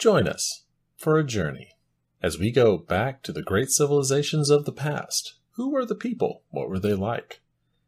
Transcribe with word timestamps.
Join 0.00 0.26
us 0.26 0.64
for 0.96 1.18
a 1.18 1.24
journey 1.24 1.72
as 2.22 2.38
we 2.38 2.50
go 2.50 2.78
back 2.78 3.22
to 3.22 3.32
the 3.32 3.42
great 3.42 3.68
civilizations 3.68 4.48
of 4.48 4.64
the 4.64 4.72
past. 4.72 5.34
Who 5.56 5.68
were 5.68 5.84
the 5.84 5.94
people? 5.94 6.40
What 6.48 6.70
were 6.70 6.78
they 6.78 6.94
like? 6.94 7.42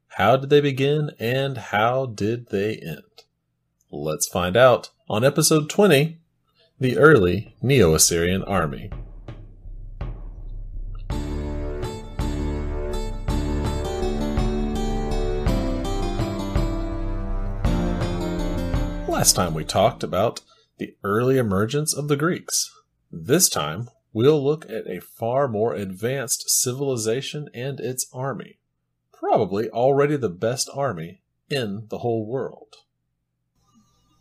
How 0.09 0.37
did 0.37 0.51
they 0.51 0.61
begin 0.61 1.13
and 1.19 1.57
how 1.57 2.05
did 2.05 2.51
they 2.51 2.77
end? 2.77 3.25
Let's 3.91 4.29
find 4.29 4.59
out 4.59 4.91
on 5.09 5.25
episode 5.25 5.71
20 5.71 6.19
The 6.79 6.99
Early 6.99 7.57
Neo 7.63 7.95
Assyrian 7.95 8.43
Army. 8.43 8.91
Last 19.09 19.33
time 19.33 19.55
we 19.55 19.65
talked 19.65 20.03
about 20.03 20.43
the 20.83 20.97
early 21.05 21.39
emergence 21.39 21.95
of 21.95 22.09
the 22.09 22.17
Greeks. 22.17 22.69
This 23.13 23.49
time 23.49 23.89
we'll 24.13 24.43
look 24.43 24.65
at 24.69 24.89
a 24.89 25.01
far 25.01 25.47
more 25.47 25.75
advanced 25.75 26.51
civilization 26.51 27.49
and 27.55 27.79
its 27.79 28.05
army. 28.13 28.59
Probably 29.13 29.71
already 29.71 30.17
the 30.17 30.29
best 30.29 30.69
army 30.75 31.21
in 31.49 31.87
the 31.89 31.99
whole 31.99 32.27
world. 32.27 32.75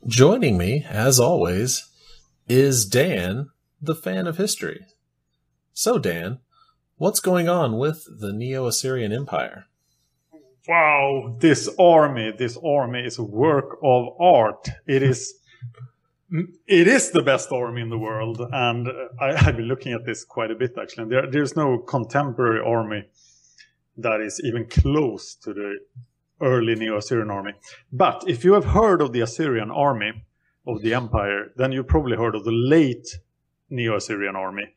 Joining 0.05 0.55
me, 0.55 0.85
as 0.88 1.19
always, 1.19 1.89
is 2.47 2.85
Dan, 2.85 3.50
the 3.81 3.95
fan 3.95 4.27
of 4.27 4.38
history. 4.38 4.85
So, 5.73 5.97
Dan, 5.97 6.41
what's 6.97 7.19
going 7.19 7.50
on 7.50 7.79
with 7.79 8.05
the 8.19 8.31
Neo 8.31 8.67
Assyrian 8.67 9.11
Empire? 9.11 9.66
Wow, 10.67 11.38
this 11.39 11.67
army, 11.79 12.33
this 12.38 12.55
army 12.63 13.00
is 13.00 13.17
a 13.17 13.23
work 13.23 13.79
of 13.81 14.09
art. 14.19 14.69
It 14.85 15.01
is. 15.01 15.41
It 16.31 16.88
is 16.88 17.12
the 17.12 17.22
best 17.22 17.52
army 17.52 17.81
in 17.81 17.90
the 17.90 17.97
world, 17.97 18.40
and 18.53 18.88
I, 19.19 19.38
have 19.38 19.58
been 19.58 19.66
looking 19.66 19.92
at 19.92 20.06
this 20.06 20.24
quite 20.24 20.50
a 20.50 20.56
bit 20.56 20.78
actually. 20.81 21.09
There, 21.09 21.30
there's 21.30 21.58
no 21.58 21.78
contemporary 21.80 22.62
army 22.66 23.03
that 23.97 24.22
is 24.22 24.40
even 24.42 24.68
close 24.68 25.36
to 25.36 25.53
the 25.53 25.80
early 26.40 26.75
Neo-Assyrian 26.75 27.30
army. 27.30 27.53
But 27.92 28.24
if 28.28 28.46
you 28.46 28.53
have 28.53 28.66
heard 28.66 29.02
of 29.02 29.12
the 29.12 29.19
Assyrian 29.19 29.72
army 29.72 30.24
of 30.66 30.81
the 30.81 30.94
empire, 30.94 31.52
then 31.58 31.74
you 31.74 31.84
probably 31.84 32.16
heard 32.16 32.36
of 32.36 32.46
the 32.46 32.52
late 32.52 33.19
Neo-Assyrian 33.69 34.36
army. 34.38 34.74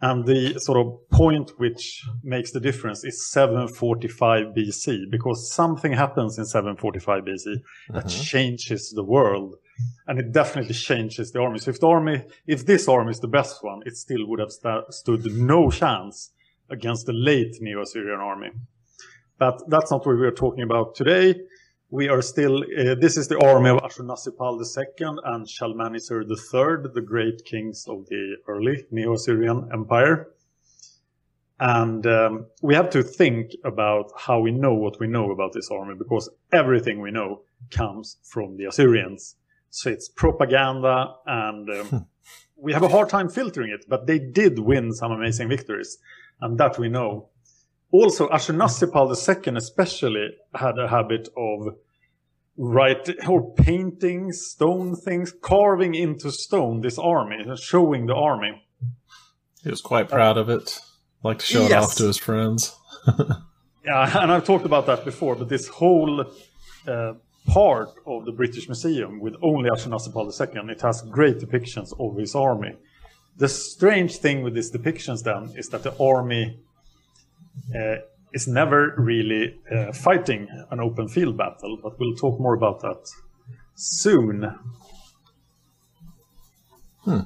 And 0.00 0.26
the 0.26 0.60
sort 0.60 0.78
of 0.78 1.08
point 1.10 1.52
which 1.56 2.04
makes 2.22 2.50
the 2.50 2.60
difference 2.60 3.02
is 3.02 3.30
745 3.30 4.54
BC, 4.54 5.10
because 5.10 5.50
something 5.50 5.92
happens 5.92 6.38
in 6.38 6.44
745 6.44 7.24
BC 7.24 7.44
that 7.94 8.04
mm-hmm. 8.04 8.22
changes 8.22 8.92
the 8.94 9.04
world. 9.04 9.56
And 10.06 10.18
it 10.18 10.32
definitely 10.32 10.74
changes 10.74 11.32
the 11.32 11.40
army. 11.40 11.58
So 11.58 11.70
if 11.70 11.80
the 11.80 11.88
army, 11.88 12.24
if 12.46 12.66
this 12.66 12.88
army 12.88 13.10
is 13.10 13.20
the 13.20 13.28
best 13.28 13.64
one, 13.64 13.80
it 13.86 13.96
still 13.96 14.26
would 14.26 14.40
have 14.40 14.52
st- 14.52 14.92
stood 14.92 15.24
no 15.32 15.70
chance 15.70 16.30
against 16.68 17.06
the 17.06 17.12
late 17.12 17.56
Neo-Assyrian 17.60 18.20
army. 18.20 18.50
But 19.38 19.62
that's 19.68 19.90
not 19.90 20.06
what 20.06 20.18
we 20.18 20.26
are 20.26 20.30
talking 20.30 20.62
about 20.62 20.94
today. 20.94 21.34
We 21.96 22.10
are 22.10 22.20
still, 22.20 22.62
uh, 22.62 22.94
this 22.96 23.16
is 23.16 23.26
the 23.26 23.42
army 23.42 23.70
of 23.70 23.78
Ashurnasirpal 23.78 24.60
II 24.60 25.16
and 25.24 25.48
Shalmaneser 25.48 26.20
III, 26.20 26.92
the 26.92 27.00
great 27.00 27.42
kings 27.46 27.86
of 27.88 28.06
the 28.10 28.36
early 28.46 28.84
Neo-Assyrian 28.90 29.70
Empire. 29.72 30.28
And 31.58 32.06
um, 32.06 32.48
we 32.60 32.74
have 32.74 32.90
to 32.90 33.02
think 33.02 33.52
about 33.64 34.12
how 34.14 34.40
we 34.40 34.50
know 34.50 34.74
what 34.74 35.00
we 35.00 35.06
know 35.06 35.30
about 35.30 35.54
this 35.54 35.70
army 35.70 35.94
because 35.96 36.28
everything 36.52 37.00
we 37.00 37.10
know 37.10 37.44
comes 37.70 38.18
from 38.24 38.58
the 38.58 38.66
Assyrians. 38.66 39.36
So 39.70 39.88
it's 39.88 40.10
propaganda 40.10 41.14
and 41.24 41.70
um, 41.70 41.86
hmm. 41.86 41.96
we 42.56 42.74
have 42.74 42.82
a 42.82 42.88
hard 42.88 43.08
time 43.08 43.30
filtering 43.30 43.70
it, 43.70 43.86
but 43.88 44.06
they 44.06 44.18
did 44.18 44.58
win 44.58 44.92
some 44.92 45.12
amazing 45.12 45.48
victories. 45.48 45.96
And 46.42 46.58
that 46.58 46.78
we 46.78 46.90
know 46.90 47.30
also 47.90 48.28
Ashurnasirpal 48.28 49.08
II 49.16 49.56
especially 49.56 50.28
had 50.54 50.78
a 50.78 50.88
habit 50.88 51.30
of 51.38 51.76
write 52.56 53.08
or 53.28 53.54
painting 53.54 54.32
stone 54.32 54.96
things, 54.96 55.32
carving 55.40 55.94
into 55.94 56.30
stone 56.30 56.80
this 56.80 56.98
army, 56.98 57.44
showing 57.56 58.06
the 58.06 58.14
army. 58.14 58.62
He 59.62 59.70
was 59.70 59.80
quite 59.80 60.08
proud 60.08 60.38
of 60.38 60.48
it. 60.48 60.80
Like 61.22 61.40
to 61.40 61.46
show 61.46 61.62
yes. 61.62 61.70
it 61.70 61.76
off 61.76 61.94
to 61.96 62.06
his 62.06 62.18
friends. 62.18 62.76
yeah, 63.84 64.22
and 64.22 64.30
I've 64.30 64.44
talked 64.44 64.64
about 64.64 64.86
that 64.86 65.04
before, 65.04 65.34
but 65.34 65.48
this 65.48 65.66
whole 65.68 66.24
uh, 66.86 67.14
part 67.46 67.90
of 68.06 68.24
the 68.24 68.32
British 68.32 68.68
Museum 68.68 69.20
with 69.20 69.34
only 69.42 69.70
Ashurnasirpal 69.70 70.30
II, 70.40 70.70
it 70.70 70.80
has 70.82 71.02
great 71.02 71.38
depictions 71.38 71.92
of 71.98 72.16
his 72.16 72.34
army. 72.34 72.76
The 73.36 73.48
strange 73.48 74.18
thing 74.18 74.42
with 74.42 74.54
these 74.54 74.70
depictions 74.70 75.22
then 75.24 75.52
is 75.56 75.68
that 75.70 75.82
the 75.82 75.94
army 75.98 76.60
uh, 77.74 77.96
is 78.32 78.46
never 78.46 78.94
really 78.98 79.58
uh, 79.74 79.92
fighting 79.92 80.48
an 80.70 80.80
open 80.80 81.08
field 81.08 81.36
battle, 81.36 81.78
but 81.82 81.98
we'll 81.98 82.16
talk 82.16 82.40
more 82.40 82.54
about 82.54 82.80
that 82.80 83.08
soon. 83.74 84.58
Hmm. 87.00 87.20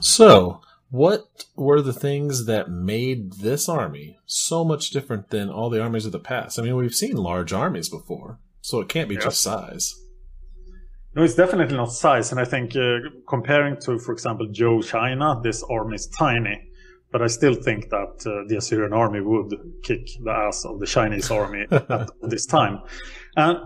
So, 0.00 0.60
what 0.90 1.44
were 1.54 1.82
the 1.82 1.92
things 1.92 2.46
that 2.46 2.70
made 2.70 3.34
this 3.34 3.68
army 3.68 4.18
so 4.26 4.64
much 4.64 4.90
different 4.90 5.30
than 5.30 5.48
all 5.48 5.70
the 5.70 5.82
armies 5.82 6.06
of 6.06 6.12
the 6.12 6.18
past? 6.18 6.58
I 6.58 6.62
mean, 6.62 6.76
we've 6.76 6.94
seen 6.94 7.16
large 7.16 7.52
armies 7.52 7.88
before, 7.88 8.38
so 8.60 8.80
it 8.80 8.88
can't 8.88 9.08
be 9.08 9.16
just 9.16 9.42
size. 9.42 9.94
No, 11.14 11.24
it's 11.24 11.34
definitely 11.34 11.76
not 11.76 11.92
size. 11.92 12.30
And 12.30 12.40
I 12.40 12.44
think 12.44 12.76
uh, 12.76 12.98
comparing 13.28 13.76
to, 13.82 13.98
for 13.98 14.12
example, 14.12 14.46
Zhou 14.48 14.84
China, 14.84 15.40
this 15.42 15.62
army 15.64 15.96
is 15.96 16.06
tiny. 16.06 16.69
But 17.12 17.22
I 17.22 17.26
still 17.26 17.54
think 17.54 17.90
that 17.90 18.24
uh, 18.24 18.46
the 18.48 18.56
Assyrian 18.58 18.92
army 18.92 19.20
would 19.20 19.52
kick 19.82 20.08
the 20.22 20.30
ass 20.30 20.64
of 20.64 20.78
the 20.78 20.86
Chinese 20.86 21.30
army 21.30 21.66
at 21.70 22.08
this 22.22 22.46
time. 22.46 22.80
And 23.36 23.58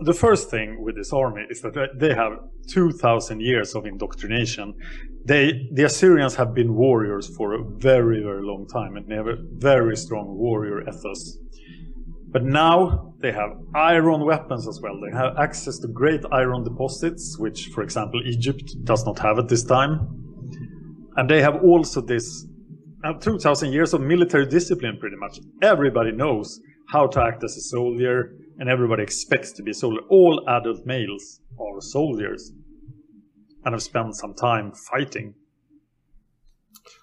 the 0.00 0.12
first 0.12 0.50
thing 0.50 0.82
with 0.82 0.96
this 0.96 1.12
army 1.12 1.46
is 1.48 1.62
that 1.62 1.74
they 1.98 2.14
have 2.14 2.32
2,000 2.68 3.40
years 3.40 3.74
of 3.74 3.86
indoctrination. 3.86 4.74
They, 5.24 5.68
the 5.72 5.84
Assyrians 5.84 6.34
have 6.34 6.52
been 6.52 6.74
warriors 6.74 7.34
for 7.34 7.54
a 7.54 7.64
very, 7.64 8.22
very 8.22 8.42
long 8.42 8.66
time, 8.66 8.96
and 8.96 9.08
they 9.08 9.14
have 9.14 9.28
a 9.28 9.36
very 9.52 9.96
strong 9.96 10.36
warrior 10.36 10.82
ethos. 10.82 11.38
But 12.28 12.42
now 12.42 13.14
they 13.20 13.30
have 13.30 13.50
iron 13.74 14.24
weapons 14.24 14.66
as 14.66 14.80
well. 14.80 15.00
They 15.00 15.16
have 15.16 15.38
access 15.38 15.78
to 15.78 15.88
great 15.88 16.22
iron 16.32 16.64
deposits, 16.64 17.38
which, 17.38 17.68
for 17.68 17.82
example, 17.82 18.20
Egypt 18.26 18.74
does 18.82 19.06
not 19.06 19.20
have 19.20 19.38
at 19.38 19.48
this 19.48 19.62
time. 19.62 20.08
And 21.16 21.30
they 21.30 21.40
have 21.40 21.62
also 21.62 22.00
this 22.00 22.44
uh, 23.04 23.12
2000 23.14 23.72
years 23.72 23.92
of 23.92 24.00
military 24.00 24.46
discipline, 24.46 24.96
pretty 24.98 25.16
much. 25.16 25.38
Everybody 25.62 26.12
knows 26.12 26.60
how 26.88 27.06
to 27.08 27.20
act 27.22 27.44
as 27.44 27.56
a 27.56 27.60
soldier, 27.60 28.34
and 28.58 28.68
everybody 28.68 29.02
expects 29.02 29.52
to 29.52 29.62
be 29.62 29.72
a 29.72 29.74
soldier. 29.74 30.00
All 30.08 30.42
adult 30.48 30.86
males 30.86 31.40
are 31.60 31.80
soldiers 31.80 32.52
and 33.64 33.74
have 33.74 33.82
spent 33.82 34.16
some 34.16 34.34
time 34.34 34.72
fighting. 34.72 35.34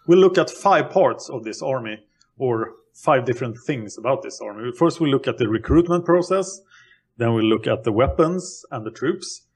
We'll 0.08 0.20
look 0.20 0.38
at 0.38 0.50
five 0.50 0.90
parts 0.90 1.30
of 1.30 1.44
this 1.44 1.62
army, 1.62 1.98
or 2.38 2.74
five 2.94 3.26
different 3.26 3.58
things 3.66 3.98
about 3.98 4.24
this 4.24 4.40
army. 4.42 4.72
First, 4.78 5.00
we'll 5.00 5.12
look 5.12 5.28
at 5.28 5.38
the 5.38 5.48
recruitment 5.48 6.06
process. 6.06 6.62
Then 7.18 7.34
we'll 7.34 7.46
look 7.46 7.68
at 7.68 7.84
the 7.84 7.92
weapons 7.92 8.64
and 8.72 8.86
the 8.86 8.92
troops. 8.92 9.48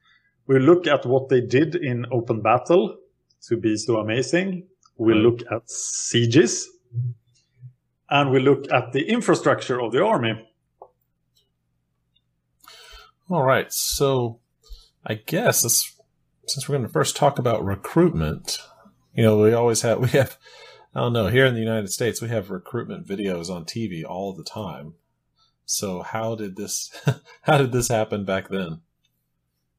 We'll 0.46 0.62
look 0.62 0.86
at 0.86 1.06
what 1.06 1.28
they 1.28 1.40
did 1.40 1.74
in 1.74 2.06
open 2.12 2.40
battle 2.40 2.96
to 3.48 3.56
be 3.56 3.76
so 3.76 3.96
amazing. 3.96 4.68
We 4.98 5.14
look 5.14 5.40
at 5.50 5.68
sieges. 5.70 6.68
And 8.08 8.30
we 8.30 8.38
look 8.38 8.70
at 8.72 8.92
the 8.92 9.08
infrastructure 9.08 9.80
of 9.80 9.92
the 9.92 10.04
army. 10.04 10.48
All 13.28 13.42
right. 13.42 13.72
So 13.72 14.38
I 15.04 15.14
guess 15.14 15.62
this, 15.62 15.92
since 16.46 16.68
we're 16.68 16.76
going 16.76 16.86
to 16.86 16.92
first 16.92 17.16
talk 17.16 17.38
about 17.38 17.64
recruitment, 17.64 18.60
you 19.14 19.24
know, 19.24 19.38
we 19.38 19.52
always 19.52 19.82
have, 19.82 19.98
we 20.00 20.08
have, 20.10 20.38
I 20.94 21.00
don't 21.00 21.12
know, 21.12 21.26
here 21.26 21.46
in 21.46 21.54
the 21.54 21.60
United 21.60 21.90
States, 21.90 22.22
we 22.22 22.28
have 22.28 22.50
recruitment 22.50 23.06
videos 23.06 23.50
on 23.50 23.64
TV 23.64 24.04
all 24.04 24.32
the 24.32 24.44
time. 24.44 24.94
So 25.64 26.02
how 26.02 26.36
did 26.36 26.56
this, 26.56 26.90
how 27.42 27.58
did 27.58 27.72
this 27.72 27.88
happen 27.88 28.24
back 28.24 28.48
then? 28.48 28.82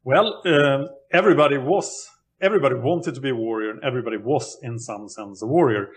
Well, 0.04 0.42
um, 0.46 0.90
everybody 1.12 1.58
was, 1.58 2.10
everybody 2.42 2.76
wanted 2.76 3.16
to 3.16 3.22
be 3.22 3.30
a 3.30 3.36
warrior 3.36 3.72
and 3.72 3.84
everybody 3.84 4.18
was 4.18 4.58
in 4.62 4.80
some 4.80 5.08
sense 5.10 5.42
a 5.42 5.48
warrior. 5.48 5.90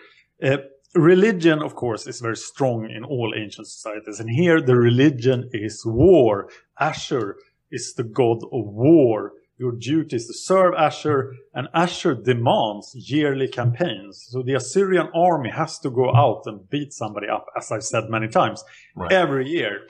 Uh, 0.43 0.59
religion, 0.95 1.63
of 1.63 1.75
course, 1.75 2.07
is 2.07 2.21
very 2.21 2.37
strong 2.37 2.89
in 2.91 3.05
all 3.05 3.33
ancient 3.37 3.67
societies. 3.67 4.21
And 4.21 4.31
here 4.31 4.61
the 4.61 4.77
religion 4.77 5.49
is 5.53 5.83
war. 5.85 6.49
Ashur 6.79 7.37
is 7.71 7.95
the 7.95 8.05
god 8.05 8.39
of 8.53 8.65
war. 8.67 9.33
Your 9.59 9.73
duty 9.73 10.17
is 10.17 10.27
to 10.27 10.33
serve 10.33 10.73
Ashur, 10.75 11.35
and 11.53 11.69
Ashur 11.75 12.15
demands 12.15 12.95
yearly 12.95 13.47
campaigns. 13.47 14.27
So 14.31 14.43
the 14.43 14.55
Assyrian 14.55 15.09
army 15.15 15.51
has 15.51 15.79
to 15.81 15.91
go 15.91 16.15
out 16.15 16.45
and 16.47 16.67
beat 16.71 16.95
somebody 16.95 17.29
up, 17.29 17.45
as 17.55 17.71
I've 17.71 17.85
said 17.85 18.09
many 18.09 18.27
times, 18.29 18.65
Right. 18.97 19.13
every 19.13 19.47
year. 19.51 19.83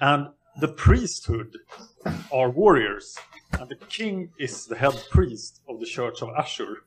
And 0.00 0.30
the 0.60 0.68
priesthood 0.68 1.56
are 2.32 2.50
warriors, 2.50 3.16
and 3.58 3.68
the 3.68 3.76
king 3.76 4.30
is 4.38 4.66
the 4.66 4.76
head 4.76 4.94
priest 5.10 5.60
of 5.68 5.80
the 5.80 5.86
church 5.86 6.22
of 6.22 6.30
Ashur. 6.38 6.84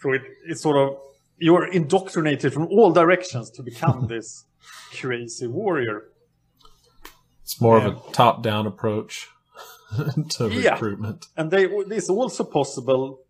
So 0.00 0.12
it, 0.12 0.22
it's 0.46 0.62
sort 0.62 0.76
of 0.76 0.98
you're 1.38 1.66
indoctrinated 1.72 2.52
from 2.52 2.66
all 2.68 2.92
directions 2.92 3.50
to 3.50 3.62
become 3.62 4.06
this 4.14 4.44
crazy 4.98 5.46
warrior. 5.46 6.04
It's 7.42 7.60
more 7.60 7.78
Yeah. 7.78 7.88
of 7.88 7.96
a 8.08 8.12
top 8.12 8.42
down 8.42 8.66
approach 8.66 9.28
to 10.30 10.48
Yeah. 10.48 10.74
recruitment. 10.74 11.26
And 11.36 11.50
they 11.50 11.64
it's 11.66 12.10
also 12.10 12.44
possible 12.44 13.20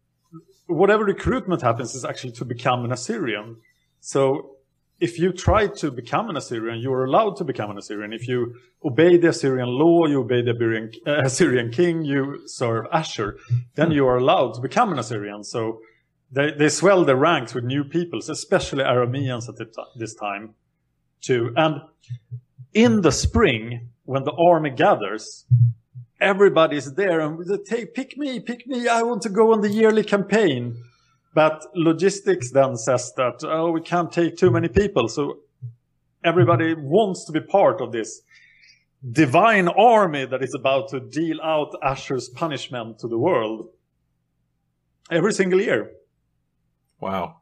whatever 0.66 1.04
recruitment 1.04 1.62
happens 1.62 1.94
is 1.94 2.04
actually 2.04 2.32
to 2.32 2.44
become 2.44 2.84
an 2.84 2.92
Assyrian. 2.92 3.56
So 4.00 4.56
if 5.00 5.18
you 5.18 5.32
try 5.32 5.66
to 5.66 5.90
become 5.90 6.28
an 6.28 6.36
Assyrian, 6.36 6.78
you're 6.80 7.04
allowed 7.04 7.36
to 7.36 7.44
become 7.44 7.70
an 7.70 7.78
Assyrian. 7.78 8.12
If 8.12 8.28
you 8.28 8.54
obey 8.84 9.16
the 9.16 9.28
Assyrian 9.28 9.68
law, 9.68 10.06
you 10.06 10.20
obey 10.20 10.42
the 10.42 10.52
Assyrian, 10.52 10.92
uh, 11.06 11.22
Assyrian 11.24 11.70
king, 11.70 12.04
you 12.04 12.42
serve 12.46 12.86
Ashur, 12.92 13.38
then 13.76 13.90
you 13.90 14.06
are 14.06 14.18
allowed 14.18 14.54
to 14.54 14.60
become 14.60 14.92
an 14.92 14.98
Assyrian. 14.98 15.42
So 15.42 15.80
they, 16.30 16.52
they 16.52 16.68
swell 16.68 17.04
the 17.04 17.16
ranks 17.16 17.54
with 17.54 17.64
new 17.64 17.82
peoples, 17.82 18.28
especially 18.28 18.84
Arameans 18.84 19.48
at 19.48 19.56
this 19.96 20.14
time, 20.14 20.54
too. 21.22 21.54
And 21.56 21.80
in 22.74 23.00
the 23.00 23.12
spring, 23.12 23.88
when 24.04 24.24
the 24.24 24.32
army 24.32 24.70
gathers, 24.70 25.46
everybody's 26.20 26.92
there 26.94 27.20
and 27.20 27.38
they 27.46 27.56
take, 27.56 27.94
pick 27.94 28.18
me, 28.18 28.38
pick 28.38 28.66
me. 28.66 28.86
I 28.86 29.02
want 29.02 29.22
to 29.22 29.30
go 29.30 29.52
on 29.52 29.62
the 29.62 29.70
yearly 29.70 30.04
campaign. 30.04 30.76
But 31.32 31.64
logistics 31.74 32.50
then 32.50 32.76
says 32.76 33.12
that, 33.16 33.44
oh, 33.44 33.70
we 33.70 33.80
can't 33.80 34.10
take 34.12 34.36
too 34.36 34.50
many 34.50 34.68
people. 34.68 35.08
So 35.08 35.38
everybody 36.24 36.74
wants 36.74 37.24
to 37.26 37.32
be 37.32 37.40
part 37.40 37.80
of 37.80 37.92
this 37.92 38.22
divine 39.12 39.68
army 39.68 40.26
that 40.26 40.42
is 40.42 40.54
about 40.54 40.88
to 40.90 41.00
deal 41.00 41.40
out 41.40 41.74
Ashur's 41.82 42.28
punishment 42.28 42.98
to 42.98 43.08
the 43.08 43.16
world 43.16 43.68
every 45.10 45.32
single 45.32 45.60
year. 45.60 45.92
Wow. 46.98 47.36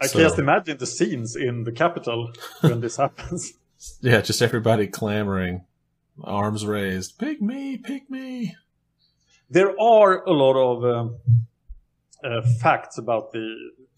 I 0.00 0.06
So- 0.06 0.18
can't 0.20 0.38
imagine 0.38 0.78
the 0.78 0.86
scenes 0.86 1.36
in 1.36 1.64
the 1.64 1.72
capital 1.72 2.32
when 2.60 2.80
this 2.80 2.96
happens. 3.04 3.54
Yeah, 4.00 4.20
just 4.20 4.40
everybody 4.40 4.86
clamoring, 4.86 5.64
arms 6.22 6.64
raised. 6.64 7.18
Pick 7.18 7.42
me, 7.42 7.76
pick 7.76 8.08
me. 8.10 8.54
There 9.50 9.70
are 9.80 10.22
a 10.24 10.32
lot 10.32 10.56
of 10.56 10.84
um, 10.84 11.16
uh, 12.24 12.42
facts 12.60 12.98
about 12.98 13.32
the 13.32 13.46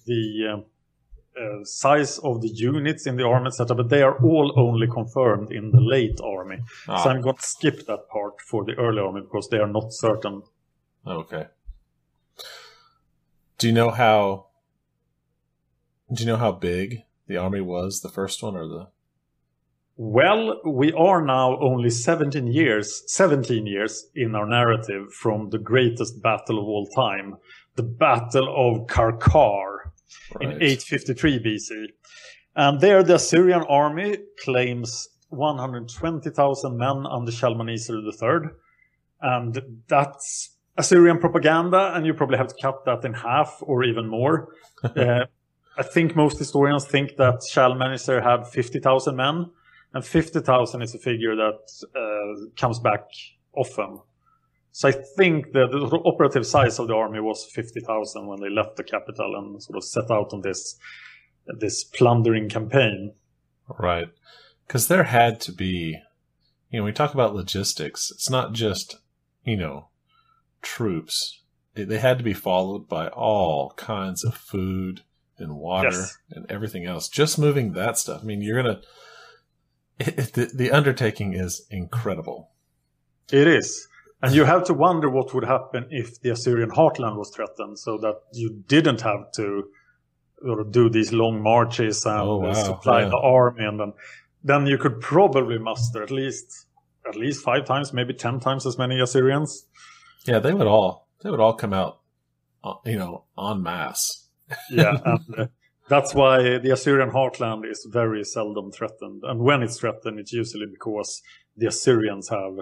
the 0.07 0.49
um, 0.53 0.65
uh, 1.41 1.65
size 1.65 2.19
of 2.19 2.41
the 2.41 2.49
units 2.49 3.07
in 3.07 3.17
the 3.17 3.25
army, 3.25 3.47
etc., 3.47 3.77
but 3.77 3.89
they 3.89 4.03
are 4.03 4.17
all 4.23 4.53
only 4.57 4.87
confirmed 4.87 5.51
in 5.53 5.71
the 5.71 5.81
late 5.81 6.21
army. 6.23 6.59
So 6.87 6.93
Ah, 6.93 7.09
I'm 7.09 7.21
going 7.23 7.37
to 7.37 7.43
skip 7.43 7.87
that 7.87 8.09
part 8.09 8.41
for 8.41 8.65
the 8.65 8.75
early 8.75 9.01
army 9.01 9.21
because 9.21 9.49
they 9.49 9.59
are 9.59 9.69
not 9.79 9.93
certain. 9.93 10.43
okay. 11.07 11.47
Do 13.59 13.67
you 13.69 13.73
know 13.75 13.91
how? 13.91 14.47
Do 16.13 16.23
you 16.23 16.27
know 16.27 16.37
how 16.37 16.53
big 16.53 17.03
the 17.27 17.37
army 17.37 17.61
was? 17.61 18.01
The 18.01 18.09
first 18.09 18.43
one 18.43 18.57
or 18.57 18.67
the? 18.67 18.89
Well, 19.97 20.61
we 20.65 20.93
are 20.93 21.23
now 21.23 21.59
only 21.61 21.91
17 21.91 22.47
years, 22.47 23.03
17 23.07 23.67
years 23.67 24.07
in 24.15 24.35
our 24.35 24.47
narrative 24.47 25.13
from 25.13 25.51
the 25.51 25.59
greatest 25.59 26.23
battle 26.23 26.59
of 26.59 26.65
all 26.65 26.87
time, 26.87 27.37
the 27.77 27.83
Battle 27.83 28.49
of 28.49 28.87
Karkar 28.87 29.93
in 30.41 30.53
853 30.53 31.39
BC. 31.41 31.87
And 32.57 32.81
there 32.81 33.03
the 33.03 33.17
Assyrian 33.17 33.63
army 33.69 34.17
claims 34.43 35.09
120,000 35.29 36.77
men 36.77 37.07
under 37.07 37.33
Shalmaneser 37.33 37.99
III. 37.99 38.51
And 39.21 39.61
that's 39.89 40.57
Assyrian 40.77 41.19
propaganda, 41.19 41.93
and 41.95 42.07
you 42.07 42.15
probably 42.15 42.39
have 42.39 42.49
to 42.49 42.55
cut 42.61 42.85
that 42.87 43.05
in 43.05 43.13
half 43.13 43.59
or 43.61 43.85
even 43.85 44.09
more. 44.09 44.55
uh, 44.85 45.27
I 45.77 45.83
think 45.83 46.17
most 46.17 46.39
historians 46.39 46.87
think 46.87 47.17
that 47.17 47.43
Shalmaneser 47.51 48.21
had 48.21 48.47
50,000 48.47 49.17
men, 49.17 49.51
and 49.95 50.05
50,000 50.05 50.83
is 50.83 50.95
a 50.95 50.99
figure 50.99 51.37
that 51.37 51.61
uh, 51.97 52.51
comes 52.57 52.79
back 52.79 53.05
often. 53.55 54.01
So 54.71 54.89
I 54.89 54.93
think 54.93 55.53
that 55.53 55.71
the 55.71 56.01
operative 56.07 56.47
size 56.47 56.79
of 56.79 56.89
the 56.89 56.95
army 56.95 57.21
was 57.21 57.45
50,000 57.45 58.27
when 58.27 58.41
they 58.41 58.49
left 58.49 58.77
the 58.77 58.85
capital 58.85 59.37
and 59.37 59.63
sort 59.63 59.77
of 59.77 59.85
set 59.85 60.11
out 60.11 60.33
on 60.33 60.41
this 60.43 60.77
this 61.59 61.83
plundering 61.85 62.49
campaign. 62.49 63.13
Right. 63.79 64.09
Because 64.67 64.89
there 64.89 65.03
had 65.05 65.41
to 65.43 65.53
be, 65.53 65.99
you 66.71 66.79
know, 66.79 66.85
we 66.85 66.93
talk 66.93 67.13
about 67.15 67.35
logistics. 67.35 68.11
It's 68.13 68.31
not 68.31 68.53
just, 68.55 68.99
you 69.45 69.57
know, 69.57 69.89
troops. 70.63 71.41
They- 71.75 71.85
They 71.85 71.99
had 71.99 72.19
to 72.19 72.25
be 72.25 72.33
followed 72.35 72.89
by 72.89 73.09
all 73.09 73.73
kinds 73.77 74.25
of 74.25 74.35
food 74.35 75.03
and 75.39 75.57
water 75.57 75.91
Yes. 75.91 76.19
and 76.31 76.47
everything 76.51 76.87
else. 76.87 77.09
Just 77.09 77.39
moving 77.39 77.73
that 77.73 77.99
stuff. 77.99 78.21
I 78.23 78.25
mean, 78.25 78.41
you're 78.43 78.63
going 78.63 78.77
to, 78.77 78.83
the, 80.05 80.51
the 80.55 80.71
undertaking 80.71 81.35
is 81.35 81.67
incredible. 81.71 82.51
It 83.33 83.47
is. 83.47 83.89
And 84.23 84.35
you 84.35 84.45
have 84.45 84.65
to 84.65 84.75
wonder 84.75 85.11
what 85.11 85.35
would 85.35 85.45
happen 85.45 85.87
if 85.91 86.21
the 86.21 86.31
Assyrian 86.31 86.71
heartland 86.71 87.17
was 87.17 87.31
threatened 87.35 87.79
so 87.79 87.99
that 87.99 88.17
you 88.33 88.63
didn't 88.69 89.01
have 89.01 89.33
to 89.37 89.65
do 90.71 90.89
these 90.91 91.13
long 91.13 91.43
marches 91.43 92.05
and 92.07 92.21
Oh, 92.21 92.37
wow. 92.39 92.53
supply 92.53 93.03
Yeah. 93.03 93.09
the 93.09 93.19
army 93.19 93.65
and 93.65 93.79
then 93.81 93.93
then 94.45 94.67
you 94.67 94.77
could 94.77 95.01
probably 95.01 95.57
muster 95.59 96.03
at 96.03 96.11
least 96.11 96.67
at 97.09 97.17
least 97.17 97.45
five 97.45 97.65
times, 97.65 97.93
maybe 97.93 98.13
ten 98.15 98.39
times 98.41 98.65
as 98.67 98.77
many 98.79 99.01
Assyrians. 99.01 99.67
Yeah, 100.27 100.39
they 100.41 100.53
would 100.53 100.67
all, 100.69 101.09
they 101.23 101.31
would 101.31 101.41
all 101.41 101.55
come 101.55 101.73
out, 101.73 101.99
uh, 102.63 102.75
you 102.85 102.97
know, 102.97 103.25
en 103.39 103.63
masse. 103.63 104.29
Yeah, 104.71 104.99
and 105.05 105.21
uh, 105.39 105.47
that's 105.89 106.15
why 106.15 106.59
the 106.59 106.71
Assyrian 106.73 107.11
heartland 107.11 107.71
is 107.71 107.87
very 107.91 108.25
seldom 108.25 108.71
threatened. 108.73 109.23
And 109.25 109.41
when 109.41 109.63
it's 109.63 109.79
threatened, 109.79 110.19
it's 110.19 110.33
usually 110.33 110.67
because 110.67 111.23
the 111.57 111.67
Assyrians 111.67 112.29
have 112.29 112.59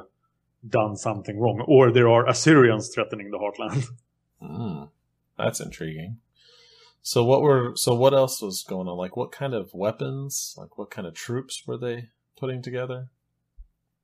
done 0.69 0.97
something 0.97 1.39
wrong, 1.39 1.65
or 1.67 1.91
there 1.91 2.09
are 2.09 2.29
Assyrians 2.29 2.93
threatening 2.95 3.31
the 3.31 3.39
heartland. 3.39 3.87
Mm, 4.43 4.89
that's 5.37 5.61
intriguing. 5.61 6.17
So 7.03 7.23
what 7.25 7.43
were 7.43 7.73
so 7.77 7.95
what 7.95 8.15
else 8.15 8.41
was 8.41 8.62
going 8.62 8.89
on? 8.89 8.97
Like 8.97 9.15
what 9.15 9.33
kind 9.33 9.53
of 9.53 9.75
weapons? 9.75 10.55
Like 10.57 10.79
what 10.79 10.91
kind 10.91 11.07
of 11.07 11.12
troops 11.12 11.65
were 11.67 11.77
they 11.77 12.09
putting 12.39 12.62
together? 12.62 13.11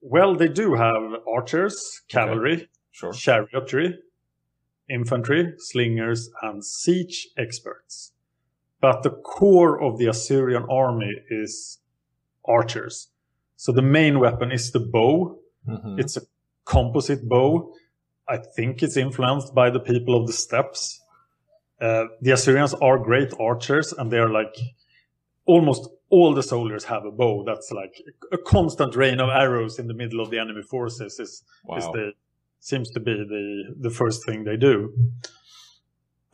Well, 0.03 0.35
they 0.35 0.49
do 0.49 0.75
have 0.75 1.23
archers, 1.27 2.03
cavalry, 2.09 2.69
Sure. 2.93 3.13
chariotry, 3.13 3.95
infantry, 4.91 5.55
slingers, 5.57 6.29
and 6.43 6.63
siege 6.63 7.29
experts. 7.39 8.13
But 8.81 9.03
the 9.03 9.11
core 9.11 9.81
of 9.83 9.99
the 9.99 10.07
Assyrian 10.09 10.65
army 10.71 11.13
is 11.31 11.79
archers. 12.45 13.09
So 13.57 13.73
the 13.73 13.83
main 13.83 14.19
weapon 14.21 14.53
is 14.53 14.71
the 14.73 14.81
bow. 14.81 15.39
Mhm. 15.67 15.99
It's 15.99 16.17
a 16.17 16.23
composite 16.65 17.29
bow. 17.29 17.73
I 18.29 18.39
think 18.39 18.83
it's 18.83 18.97
influenced 18.97 19.55
by 19.55 19.71
the 19.71 19.81
people 19.81 20.15
of 20.15 20.27
the 20.27 20.33
steppes. 20.33 21.01
Uh, 21.81 22.05
the 22.21 22.33
Assyrians 22.33 22.75
are 22.75 22.99
great 22.99 23.33
archers, 23.41 23.93
and 23.93 24.11
they're 24.11 24.29
like 24.31 24.55
almost 25.47 25.89
all 26.11 26.35
the 26.35 26.43
soldiers 26.43 26.85
have 26.85 27.05
a 27.05 27.11
bow. 27.11 27.45
That's 27.45 27.71
like 27.73 27.95
a 28.33 28.39
constant 28.39 28.95
rain 28.97 29.21
of 29.21 29.29
arrows 29.31 29.79
in 29.79 29.87
the 29.89 29.95
middle 29.95 30.21
of 30.21 30.31
the 30.31 30.39
enemy 30.39 30.63
forces. 30.63 31.19
Is 31.19 31.43
is 31.79 31.85
the 31.93 32.13
seems 32.61 32.91
to 32.93 33.01
be 33.01 33.13
the 33.15 33.75
the 33.81 33.91
first 33.91 34.25
thing 34.27 34.45
they 34.45 34.57
do. 34.57 34.93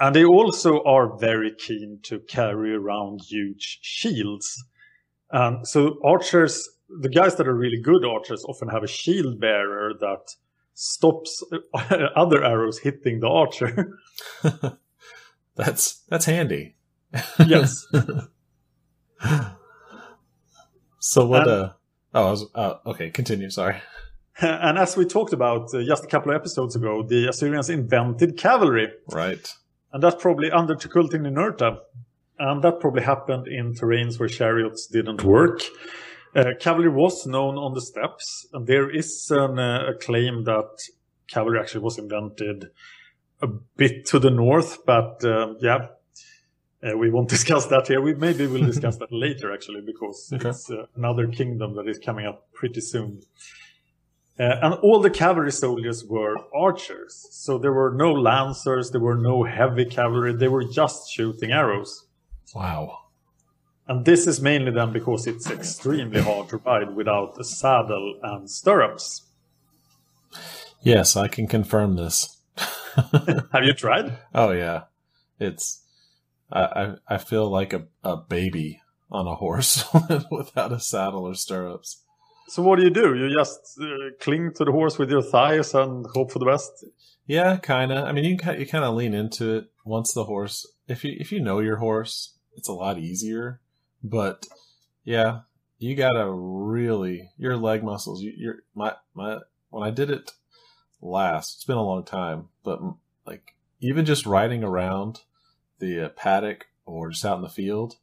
And 0.02 0.16
they 0.16 0.24
also 0.24 0.82
are 0.82 1.16
very 1.16 1.54
keen 1.56 2.00
to 2.02 2.18
carry 2.18 2.74
around 2.74 3.20
huge 3.22 3.78
shields. 3.82 4.64
Um, 5.30 5.64
so 5.64 6.00
archers, 6.02 6.68
the 7.00 7.08
guys 7.08 7.36
that 7.36 7.46
are 7.46 7.54
really 7.54 7.80
good 7.80 8.04
archers, 8.04 8.44
often 8.48 8.68
have 8.68 8.82
a 8.82 8.88
shield 8.88 9.38
bearer 9.38 9.92
that 10.00 10.34
stops 10.74 11.44
other 12.16 12.42
arrows 12.44 12.80
hitting 12.80 13.20
the 13.20 13.28
archer. 13.28 13.96
That's 15.54 16.00
that's 16.08 16.24
handy. 16.24 16.74
yes. 17.46 17.86
So 20.98 21.26
what? 21.26 21.42
And- 21.42 21.50
uh 21.50 21.72
oh, 22.14 22.30
was 22.30 22.46
uh, 22.54 22.74
okay. 22.86 23.10
Continue. 23.10 23.50
Sorry. 23.50 23.76
And 24.40 24.78
as 24.78 24.96
we 24.96 25.04
talked 25.04 25.32
about 25.32 25.74
uh, 25.74 25.82
just 25.82 26.04
a 26.04 26.06
couple 26.06 26.30
of 26.30 26.36
episodes 26.36 26.74
ago, 26.74 27.02
the 27.02 27.28
Assyrians 27.28 27.68
invented 27.68 28.38
cavalry. 28.38 28.88
Right. 29.08 29.52
And 29.92 30.02
that's 30.02 30.20
probably 30.20 30.50
under 30.50 30.74
Tukulti 30.74 31.14
Ninurta. 31.18 31.78
And 32.38 32.62
that 32.62 32.80
probably 32.80 33.02
happened 33.02 33.46
in 33.46 33.74
terrains 33.74 34.18
where 34.18 34.28
chariots 34.28 34.86
didn't 34.86 35.22
work. 35.22 35.60
Uh, 36.34 36.52
cavalry 36.58 36.88
was 36.88 37.26
known 37.26 37.56
on 37.58 37.74
the 37.74 37.80
steppes, 37.80 38.46
and 38.54 38.66
there 38.66 38.88
is 38.90 39.30
an, 39.30 39.58
uh, 39.58 39.90
a 39.90 39.94
claim 39.94 40.44
that 40.44 40.70
cavalry 41.28 41.60
actually 41.60 41.82
was 41.82 41.98
invented 41.98 42.70
a 43.42 43.46
bit 43.76 44.06
to 44.06 44.18
the 44.18 44.30
north, 44.30 44.78
but 44.86 45.22
uh, 45.24 45.54
yeah, 45.60 45.88
we 46.96 47.10
won't 47.10 47.28
discuss 47.36 47.66
that 47.66 47.86
here. 47.88 48.00
We 48.00 48.14
maybe 48.14 48.46
we'll 48.46 48.64
discuss 48.64 48.96
that 48.96 49.12
later, 49.12 49.52
actually, 49.52 49.82
because 49.82 50.30
Okay. 50.34 50.48
it's 50.48 50.70
uh, 50.70 50.86
another 50.96 51.26
kingdom 51.26 51.76
that 51.76 51.86
is 51.86 51.98
coming 51.98 52.24
up 52.26 52.48
pretty 52.54 52.80
soon. 52.80 53.20
Uh, 54.38 54.56
and 54.62 54.74
all 54.74 55.00
the 55.00 55.10
cavalry 55.10 55.52
soldiers 55.52 56.04
were 56.04 56.36
archers. 56.54 57.28
So 57.30 57.58
there 57.58 57.72
were 57.72 57.92
no 57.94 58.12
lancers, 58.12 58.90
there 58.90 59.00
were 59.00 59.16
no 59.16 59.44
heavy 59.44 59.84
cavalry, 59.84 60.32
they 60.32 60.48
were 60.48 60.64
just 60.64 61.10
shooting 61.10 61.52
arrows. 61.52 62.06
Wow. 62.54 62.98
And 63.86 64.04
this 64.04 64.26
is 64.26 64.40
mainly 64.40 64.70
then 64.70 64.92
because 64.92 65.26
it's 65.26 65.50
extremely 65.50 66.20
hard 66.20 66.48
to 66.50 66.58
ride 66.58 66.94
without 66.94 67.38
a 67.38 67.44
saddle 67.44 68.18
and 68.22 68.50
stirrups. 68.50 69.22
Yes, 70.82 71.16
I 71.16 71.28
can 71.28 71.46
confirm 71.46 71.96
this. 71.96 72.38
Have 72.56 73.64
you 73.64 73.72
tried? 73.72 74.18
Oh 74.34 74.50
yeah, 74.50 74.84
it's 75.38 75.82
I 76.50 76.62
I, 76.62 76.94
I 77.14 77.18
feel 77.18 77.48
like 77.48 77.72
a, 77.72 77.86
a 78.02 78.16
baby 78.16 78.82
on 79.10 79.26
a 79.26 79.34
horse 79.34 79.84
without 80.30 80.72
a 80.72 80.80
saddle 80.80 81.26
or 81.26 81.34
stirrups. 81.34 82.01
So 82.48 82.62
what 82.62 82.78
do 82.78 82.84
you 82.84 82.90
do? 82.90 83.14
You 83.14 83.34
just 83.34 83.78
uh, 83.80 84.10
cling 84.20 84.52
to 84.54 84.64
the 84.64 84.72
horse 84.72 84.98
with 84.98 85.10
your 85.10 85.22
thighs 85.22 85.74
and 85.74 86.06
hope 86.14 86.32
for 86.32 86.38
the 86.38 86.46
best? 86.46 86.84
Yeah, 87.26 87.56
kind 87.56 87.92
of. 87.92 88.04
I 88.04 88.12
mean, 88.12 88.24
you 88.24 88.36
can, 88.36 88.58
you 88.58 88.66
kind 88.66 88.84
of 88.84 88.94
lean 88.94 89.14
into 89.14 89.56
it 89.56 89.70
once 89.84 90.12
the 90.12 90.24
horse. 90.24 90.66
If 90.88 91.04
you 91.04 91.16
if 91.18 91.32
you 91.32 91.40
know 91.40 91.60
your 91.60 91.76
horse, 91.76 92.36
it's 92.54 92.68
a 92.68 92.72
lot 92.72 92.98
easier. 92.98 93.60
But 94.02 94.46
yeah, 95.04 95.40
you 95.78 95.94
gotta 95.94 96.30
really 96.30 97.30
your 97.38 97.56
leg 97.56 97.82
muscles. 97.82 98.22
You, 98.22 98.32
your 98.36 98.56
my 98.74 98.94
my 99.14 99.38
when 99.70 99.82
I 99.82 99.90
did 99.90 100.10
it 100.10 100.32
last, 101.00 101.56
it's 101.56 101.64
been 101.64 101.76
a 101.76 101.82
long 101.82 102.04
time, 102.04 102.48
but 102.64 102.80
like 103.26 103.54
even 103.80 104.04
just 104.04 104.26
riding 104.26 104.64
around 104.64 105.20
the 105.78 106.06
uh, 106.06 106.08
paddock 106.10 106.66
or 106.84 107.10
just 107.10 107.24
out 107.24 107.36
in 107.36 107.42
the 107.42 107.48
field, 107.48 107.96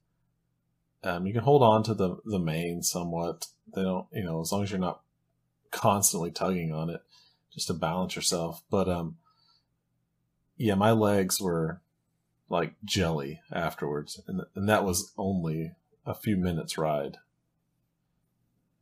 um, 1.03 1.25
you 1.27 1.33
can 1.33 1.43
hold 1.43 1.61
on 1.61 1.83
to 1.83 1.93
the 1.93 2.17
the 2.25 2.39
mane 2.39 2.83
somewhat. 2.83 3.47
They 3.73 3.83
don't, 3.83 4.07
you 4.11 4.23
know, 4.23 4.41
as 4.41 4.51
long 4.51 4.63
as 4.63 4.71
you're 4.71 4.79
not 4.79 5.01
constantly 5.71 6.31
tugging 6.31 6.73
on 6.73 6.89
it 6.89 7.01
just 7.53 7.67
to 7.67 7.73
balance 7.73 8.15
yourself. 8.15 8.63
But 8.69 8.89
um, 8.89 9.17
yeah, 10.57 10.75
my 10.75 10.91
legs 10.91 11.39
were 11.39 11.81
like 12.49 12.73
jelly 12.83 13.41
afterwards, 13.51 14.21
and 14.27 14.41
and 14.55 14.67
that 14.69 14.83
was 14.83 15.13
only 15.17 15.73
a 16.05 16.13
few 16.13 16.37
minutes 16.37 16.77
ride. 16.77 17.17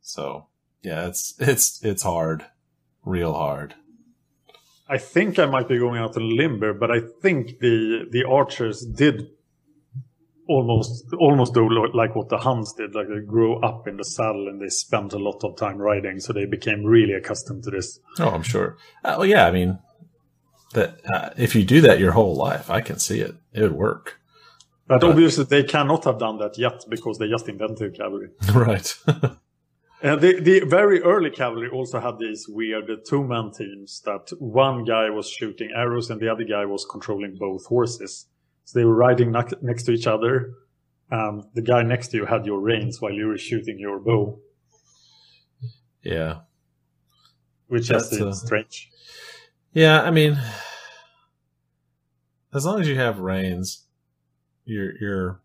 So 0.00 0.46
yeah, 0.82 1.06
it's 1.06 1.34
it's 1.38 1.82
it's 1.84 2.02
hard, 2.02 2.46
real 3.04 3.34
hard. 3.34 3.74
I 4.88 4.96
think 4.96 5.38
I 5.38 5.44
might 5.44 5.68
be 5.68 5.78
going 5.78 6.00
out 6.00 6.16
on 6.16 6.22
a 6.22 6.26
limb 6.26 6.60
but 6.80 6.90
I 6.90 7.00
think 7.00 7.58
the 7.58 8.06
the 8.10 8.24
archers 8.24 8.80
did 8.80 9.30
almost 10.48 11.04
almost 11.18 11.54
do 11.54 11.68
like 11.94 12.16
what 12.16 12.28
the 12.28 12.38
Huns 12.38 12.72
did, 12.72 12.94
like 12.94 13.08
they 13.08 13.20
grew 13.20 13.60
up 13.60 13.86
in 13.86 13.96
the 13.96 14.04
saddle 14.04 14.48
and 14.48 14.60
they 14.60 14.68
spent 14.68 15.12
a 15.12 15.18
lot 15.18 15.44
of 15.44 15.56
time 15.56 15.78
riding, 15.78 16.20
so 16.20 16.32
they 16.32 16.46
became 16.46 16.84
really 16.84 17.12
accustomed 17.12 17.64
to 17.64 17.70
this. 17.70 18.00
Oh, 18.18 18.30
I'm 18.30 18.42
sure. 18.42 18.76
Uh, 19.04 19.16
well, 19.18 19.26
yeah, 19.26 19.46
I 19.46 19.50
mean 19.50 19.78
that 20.74 21.00
uh, 21.12 21.30
if 21.36 21.54
you 21.54 21.64
do 21.64 21.80
that 21.82 21.98
your 22.00 22.12
whole 22.12 22.34
life, 22.34 22.70
I 22.70 22.80
can 22.80 22.98
see 22.98 23.20
it. 23.20 23.34
It 23.52 23.62
would 23.62 23.72
work, 23.72 24.18
But 24.86 25.02
Right. 25.02 25.10
obviously 25.10 25.44
they 25.44 25.64
cannot 25.64 26.04
have 26.04 26.18
done 26.18 26.38
that 26.38 26.58
yet 26.58 26.84
because 26.88 27.18
they 27.18 27.28
just 27.28 27.48
invented 27.48 27.96
cavalry. 27.96 28.30
right? 28.52 28.94
And 30.00 30.20
the, 30.20 30.38
the 30.40 30.60
very 30.60 31.02
early 31.02 31.30
cavalry 31.30 31.68
also 31.68 31.98
had 31.98 32.20
these 32.20 32.46
weird 32.48 32.88
two-man 33.04 33.50
teams 33.50 34.00
that 34.04 34.30
one 34.38 34.84
guy 34.84 35.10
was 35.10 35.28
shooting 35.28 35.70
arrows 35.74 36.08
and 36.08 36.20
the 36.20 36.28
other 36.30 36.44
guy 36.44 36.64
was 36.66 36.86
controlling 36.88 37.34
both 37.36 37.66
horses. 37.66 38.26
So 38.68 38.78
they 38.78 38.84
were 38.84 38.94
riding 38.94 39.32
next 39.32 39.84
to 39.84 39.92
each 39.92 40.06
other. 40.06 40.52
and 41.10 41.42
the 41.54 41.62
guy 41.62 41.82
next 41.82 42.08
to 42.08 42.18
you 42.18 42.26
had 42.26 42.44
your 42.44 42.60
reins 42.60 43.00
while 43.00 43.10
you 43.10 43.26
were 43.26 43.38
shooting 43.38 43.78
your 43.78 43.98
bow, 43.98 44.40
yeah, 46.02 46.40
which 47.68 47.88
That's, 47.88 48.12
is 48.12 48.20
uh, 48.20 48.32
strange. 48.32 48.90
yeah. 49.72 50.02
I 50.02 50.10
mean, 50.10 50.38
as 52.52 52.66
long 52.66 52.78
as 52.82 52.86
you 52.86 52.96
have 52.96 53.20
reins, 53.20 53.86
you're 54.66 54.92
you're 55.00 55.40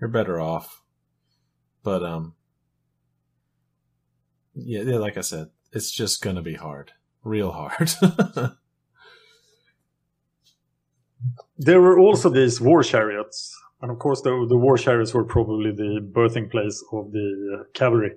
you're 0.00 0.10
better 0.10 0.40
off. 0.40 0.82
But 1.84 2.02
um, 2.02 2.34
yeah, 4.56 4.82
yeah, 4.82 4.96
like 4.96 5.16
I 5.16 5.20
said, 5.20 5.50
it's 5.70 5.92
just 5.92 6.20
gonna 6.20 6.42
be 6.42 6.54
hard, 6.54 6.94
real 7.22 7.52
hard. 7.52 7.92
There 11.56 11.80
were 11.80 11.98
also 11.98 12.28
these 12.28 12.60
war 12.60 12.82
chariots. 12.82 13.54
And 13.80 13.90
of 13.90 13.98
course, 13.98 14.22
the, 14.22 14.46
the 14.48 14.56
war 14.56 14.78
chariots 14.78 15.12
were 15.12 15.24
probably 15.24 15.70
the 15.70 16.00
birthing 16.00 16.50
place 16.50 16.82
of 16.92 17.12
the 17.12 17.58
uh, 17.60 17.64
cavalry. 17.74 18.12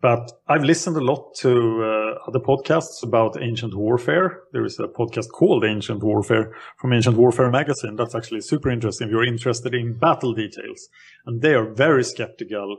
But 0.00 0.30
I've 0.46 0.62
listened 0.62 0.96
a 0.96 1.00
lot 1.00 1.34
to 1.38 1.82
uh, 1.82 2.28
other 2.28 2.38
podcasts 2.38 3.02
about 3.02 3.40
ancient 3.42 3.74
warfare. 3.74 4.42
There 4.52 4.64
is 4.64 4.78
a 4.78 4.86
podcast 4.86 5.30
called 5.30 5.64
Ancient 5.64 6.04
Warfare 6.04 6.54
from 6.78 6.92
Ancient 6.92 7.16
Warfare 7.16 7.50
magazine. 7.50 7.96
That's 7.96 8.14
actually 8.14 8.42
super 8.42 8.70
interesting 8.70 9.08
if 9.08 9.12
you're 9.12 9.24
interested 9.24 9.74
in 9.74 9.98
battle 9.98 10.34
details. 10.34 10.88
And 11.26 11.42
they 11.42 11.54
are 11.54 11.72
very 11.72 12.04
skeptical 12.04 12.76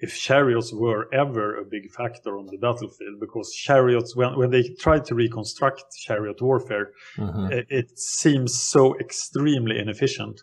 if 0.00 0.18
chariots 0.18 0.72
were 0.72 1.12
ever 1.12 1.56
a 1.56 1.64
big 1.64 1.90
factor 1.90 2.38
on 2.38 2.46
the 2.46 2.56
battlefield 2.56 3.20
because 3.20 3.52
chariots, 3.52 4.16
when, 4.16 4.36
when 4.38 4.50
they 4.50 4.62
tried 4.78 5.04
to 5.06 5.14
reconstruct 5.14 5.84
chariot 6.04 6.40
warfare, 6.40 6.92
Mhm. 7.16 7.52
it, 7.52 7.66
it 7.70 7.98
seems 7.98 8.58
so 8.58 8.98
extremely 8.98 9.78
inefficient. 9.78 10.40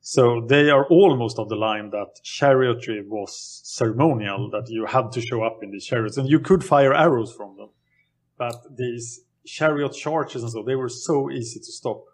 So 0.00 0.46
they 0.48 0.70
are 0.70 0.86
almost 0.86 1.38
of 1.38 1.48
the 1.48 1.56
line 1.56 1.90
that 1.90 2.10
chariotry 2.24 3.06
was 3.06 3.60
ceremonial, 3.64 4.48
that 4.50 4.66
you 4.68 4.86
had 4.86 5.12
to 5.12 5.20
show 5.20 5.42
up 5.42 5.58
in 5.62 5.70
these 5.72 5.84
chariots 5.86 6.16
and 6.16 6.28
you 6.28 6.40
could 6.40 6.64
fire 6.64 6.94
arrows 6.94 7.32
from 7.32 7.56
them. 7.56 7.70
But 8.38 8.54
these 8.76 9.20
chariot 9.44 9.92
charges 9.92 10.42
and 10.42 10.52
so, 10.52 10.62
they 10.62 10.76
were 10.76 10.88
so 10.88 11.30
easy 11.30 11.58
to 11.60 11.72
stop. 11.80 12.04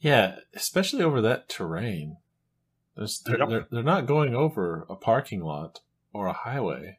Yeah, 0.00 0.36
especially 0.54 1.02
over 1.04 1.20
that 1.20 1.48
terrain. 1.48 2.16
There's, 2.96 3.20
they're, 3.24 3.38
Yep. 3.38 3.48
they're, 3.48 3.66
they're 3.70 3.82
not 3.82 4.06
going 4.06 4.34
over 4.34 4.86
a 4.88 4.96
parking 4.96 5.40
lot 5.42 5.80
or 6.12 6.26
a 6.26 6.32
highway. 6.32 6.98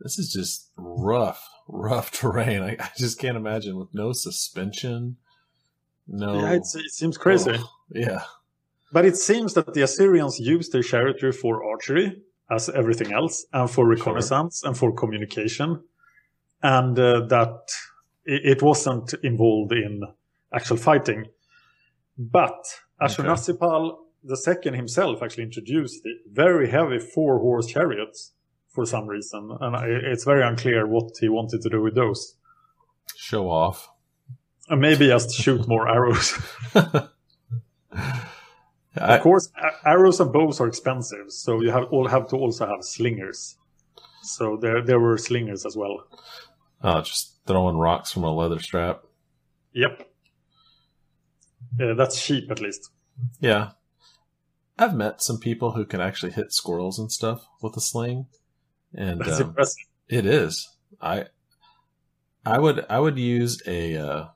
This 0.00 0.18
is 0.18 0.32
just 0.32 0.70
rough, 0.76 1.48
rough 1.68 2.10
terrain. 2.20 2.62
I, 2.62 2.76
I 2.80 2.90
just 2.96 3.18
can't 3.18 3.36
imagine 3.36 3.78
with 3.78 3.92
no 3.94 4.12
suspension. 4.12 5.16
No. 6.06 6.40
Yeah, 6.40 6.52
it's, 6.52 6.74
it 6.74 6.90
seems 6.90 7.16
crazy. 7.16 7.52
Oh, 7.56 7.70
yeah. 7.90 8.22
But 8.92 9.04
it 9.04 9.16
seems 9.16 9.54
that 9.54 9.74
the 9.74 9.82
Assyrians 9.82 10.38
used 10.38 10.72
their 10.72 10.82
chariotry 10.82 11.34
for 11.34 11.64
archery, 11.64 12.22
as 12.50 12.68
everything 12.68 13.12
else, 13.12 13.44
and 13.52 13.68
for 13.70 13.86
reconnaissance 13.86 14.62
and 14.62 14.76
for 14.76 14.92
communication, 14.92 15.82
and 16.62 16.98
uh, 16.98 17.26
that 17.26 17.72
it, 18.24 18.58
it 18.58 18.62
wasn't 18.62 19.14
involved 19.22 19.72
in 19.72 20.02
actual 20.52 20.76
fighting. 20.76 21.26
But 22.18 22.64
Ashurnasirpal 24.24 24.66
II 24.72 24.76
himself 24.76 25.22
actually 25.22 25.44
introduced 25.44 26.02
the 26.02 26.14
very 26.30 26.70
heavy 26.70 26.98
four 26.98 27.38
horse 27.40 27.66
chariots 27.66 28.32
for 28.68 28.84
some 28.86 29.06
reason, 29.06 29.56
and 29.60 29.76
I- 29.76 29.86
it's 29.86 30.24
very 30.24 30.42
unclear 30.42 30.86
what 30.86 31.12
he 31.20 31.28
wanted 31.28 31.62
to 31.62 31.68
do 31.70 31.80
with 31.82 31.94
those. 31.94 32.36
Show 33.16 33.48
off. 33.50 33.88
And 34.68 34.80
maybe 34.80 35.06
just 35.08 35.34
shoot 35.34 35.68
more 35.68 35.88
arrows. 35.88 36.32
I, 38.96 39.16
Of 39.16 39.22
course, 39.22 39.50
arrows 39.84 40.20
and 40.20 40.32
bows 40.32 40.60
are 40.60 40.68
expensive, 40.68 41.30
so 41.30 41.60
you 41.60 41.70
have 41.70 41.84
all 41.90 42.08
have 42.08 42.28
to 42.28 42.36
also 42.36 42.66
have 42.66 42.82
slingers. 42.84 43.56
So 44.22 44.56
there 44.60 44.80
there 44.82 45.00
were 45.00 45.18
slingers 45.18 45.66
as 45.66 45.76
well. 45.76 46.06
oh, 46.82 47.00
just 47.02 47.38
throwing 47.46 47.76
rocks 47.76 48.12
from 48.12 48.24
a 48.24 48.32
leather 48.34 48.58
strap. 48.60 49.02
Yep. 49.74 50.08
Uh, 51.80 51.94
that's 51.94 52.24
cheap 52.24 52.50
at 52.50 52.60
least. 52.60 52.90
Yeah. 53.40 53.70
I've 54.78 54.94
met 54.94 55.22
some 55.22 55.38
people 55.38 55.72
who 55.72 55.84
can 55.84 56.00
actually 56.00 56.32
hit 56.32 56.52
squirrels 56.52 56.98
and 56.98 57.10
stuff 57.10 57.46
with 57.62 57.76
a 57.76 57.80
sling. 57.80 58.26
And 58.94 59.20
That's 59.20 59.40
um, 59.40 59.48
impressive. 59.48 59.76
it 60.08 60.26
is. 60.26 60.68
I 61.00 61.26
I 62.46 62.58
would 62.58 62.84
I 62.88 63.00
would 63.00 63.18
use 63.18 63.62
a 63.66 63.96
uh, 63.96 64.26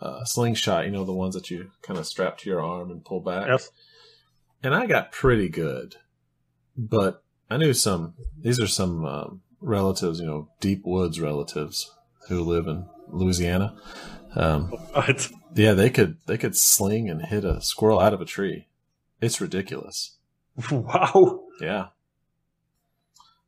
uh, 0.00 0.24
slingshot, 0.24 0.84
you 0.84 0.90
know, 0.90 1.04
the 1.04 1.12
ones 1.12 1.34
that 1.34 1.50
you 1.50 1.70
kind 1.82 1.98
of 1.98 2.06
strap 2.06 2.38
to 2.38 2.50
your 2.50 2.60
arm 2.60 2.90
and 2.90 3.04
pull 3.04 3.20
back. 3.20 3.46
Yes. 3.48 3.70
And 4.62 4.74
I 4.74 4.86
got 4.86 5.12
pretty 5.12 5.48
good. 5.48 5.96
But 6.76 7.22
I 7.50 7.56
knew 7.56 7.72
some 7.72 8.14
these 8.38 8.60
are 8.60 8.66
some 8.66 9.04
um, 9.04 9.42
relatives, 9.60 10.20
you 10.20 10.26
know, 10.26 10.48
deep 10.60 10.82
woods 10.84 11.20
relatives 11.20 11.90
who 12.28 12.42
live 12.42 12.66
in 12.66 12.86
Louisiana. 13.08 13.76
Um, 14.34 14.72
yeah, 15.54 15.72
they 15.72 15.90
could 15.90 16.16
they 16.26 16.38
could 16.38 16.56
sling 16.56 17.08
and 17.08 17.24
hit 17.26 17.44
a 17.44 17.60
squirrel 17.60 18.00
out 18.00 18.14
of 18.14 18.20
a 18.20 18.26
tree. 18.26 18.68
It's 19.22 19.40
ridiculous. 19.40 20.18
Wow. 20.70 21.44
Yeah. 21.62 21.86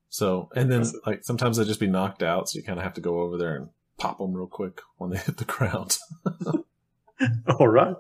So, 0.09 0.49
and 0.55 0.71
then 0.71 0.85
like 1.05 1.25
sometimes 1.25 1.57
they 1.57 1.65
just 1.65 1.81
be 1.81 1.87
knocked 1.89 2.23
out, 2.23 2.49
so 2.49 2.57
you 2.57 2.63
kind 2.65 2.79
of 2.79 2.85
have 2.85 2.95
to 2.95 3.03
go 3.03 3.21
over 3.21 3.37
there 3.37 3.57
and 3.57 3.69
pop 3.99 4.19
them 4.19 4.33
real 4.33 4.47
quick 4.47 4.81
when 4.97 5.11
they 5.11 5.19
hit 5.27 5.37
the 5.37 5.45
ground. 5.45 5.99
All 7.59 7.69
right. 7.69 7.97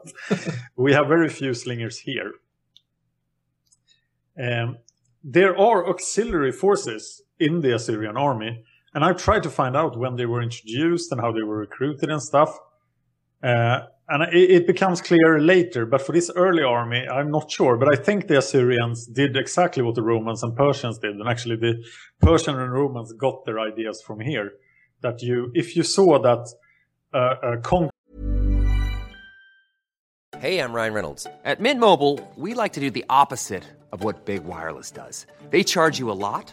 we 0.77 0.93
have 0.93 1.09
very 1.09 1.29
few 1.29 1.53
slingers 1.53 1.99
here. 1.99 2.33
Um, 4.41 4.79
there 5.23 5.59
are 5.59 5.89
auxiliary 5.89 6.53
forces 6.53 7.23
in 7.39 7.61
the 7.61 7.75
Assyrian 7.75 8.17
army, 8.17 8.65
and 8.95 9.05
I've 9.05 9.19
tried 9.23 9.43
to 9.43 9.51
find 9.51 9.77
out 9.77 9.99
when 9.99 10.17
they 10.17 10.27
were 10.27 10.41
introduced 10.41 11.13
and 11.13 11.21
how 11.21 11.33
they 11.33 11.43
were 11.43 11.59
recruited 11.59 12.11
and 12.11 12.23
stuff. 12.23 12.59
Uh, 13.43 13.81
and 14.09 14.23
it, 14.35 14.67
becomes 14.67 15.01
clear 15.01 15.41
later, 15.41 15.87
but 15.87 16.03
for 16.03 16.13
this 16.13 16.31
early 16.37 16.63
army, 16.63 17.07
I'm 17.09 17.31
not 17.31 17.51
sure. 17.51 17.77
But 17.77 17.93
I 17.93 17.97
think 17.97 18.29
the 18.29 18.39
Assyrians 18.39 19.07
did 19.07 19.37
exactly 19.37 19.83
what 19.83 19.95
the 19.95 20.03
Romans 20.03 20.43
and 20.43 20.55
Persians 20.55 20.99
did, 20.99 21.13
and 21.13 21.29
actually 21.29 21.57
the 21.57 21.83
Persian 22.21 22.59
and 22.59 22.73
Romans 22.73 23.13
got 23.13 23.45
their 23.47 23.59
ideas 23.59 24.03
from 24.03 24.21
here. 24.21 24.53
That 25.01 25.23
you, 25.23 25.51
if 25.55 25.77
you 25.77 25.83
saw 25.83 26.19
that 26.21 26.49
uh, 27.13 27.55
a 27.55 27.59
con- 27.59 27.91
Hey, 30.39 30.59
I'm 30.59 30.75
Ryan 30.75 30.93
Reynolds. 30.93 31.27
At 31.45 31.61
Mint 31.61 31.81
Mobile, 31.81 32.21
we 32.37 32.53
like 32.53 32.75
to 32.75 32.81
do 32.81 32.91
the 32.91 33.07
opposite 33.09 33.65
of 33.93 34.05
what 34.05 34.27
Big 34.27 34.45
Wireless 34.45 34.91
does. 34.91 35.27
They 35.49 35.63
charge 35.63 35.99
you 35.99 36.11
a 36.11 36.13
lot, 36.13 36.53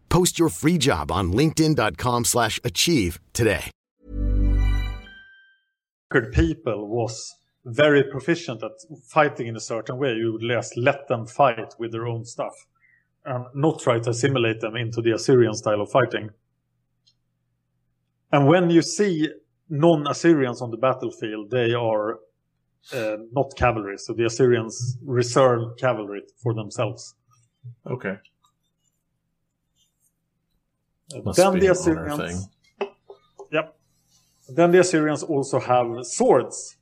Post 0.11 0.37
your 0.37 0.49
free 0.49 0.77
job 0.77 1.11
on 1.11 1.31
linkedin.com/achieve 1.31 2.25
slash 2.25 2.59
achieve 2.63 3.19
today. 3.33 3.71
conquered 6.11 6.33
people 6.33 6.87
was 6.87 7.35
very 7.65 8.03
proficient 8.03 8.63
at 8.63 8.71
fighting 9.09 9.47
in 9.47 9.55
a 9.55 9.59
certain 9.59 9.97
way. 9.97 10.13
You 10.13 10.33
would 10.33 10.41
just 10.41 10.77
let 10.77 11.07
them 11.07 11.25
fight 11.25 11.75
with 11.79 11.91
their 11.91 12.07
own 12.07 12.25
stuff 12.25 12.53
and 13.23 13.45
not 13.53 13.79
try 13.79 13.99
to 13.99 14.09
assimilate 14.09 14.61
them 14.61 14.75
into 14.75 15.01
the 15.01 15.13
Assyrian 15.13 15.53
style 15.53 15.81
of 15.81 15.91
fighting. 15.91 16.31
And 18.31 18.47
when 18.47 18.69
you 18.69 18.81
see 18.81 19.29
non 19.69 20.07
Assyrians 20.07 20.61
on 20.61 20.71
the 20.71 20.77
battlefield, 20.77 21.51
they 21.51 21.73
are 21.73 22.19
uh, 22.93 23.17
not 23.31 23.55
cavalry. 23.55 23.97
So 23.97 24.13
the 24.13 24.25
Assyrians 24.25 24.97
reserve 25.03 25.77
cavalry 25.77 26.23
for 26.41 26.53
themselves. 26.53 27.15
Okay. 27.85 28.15
Then 31.35 31.59
the 31.59 31.71
Assyrians. 31.71 32.47
thing. 32.79 32.89
Yep. 33.51 33.75
Then 34.49 34.71
the 34.71 34.79
Assyrians 34.79 35.23
also 35.23 35.59
have 35.59 35.87
swords. 36.05 36.77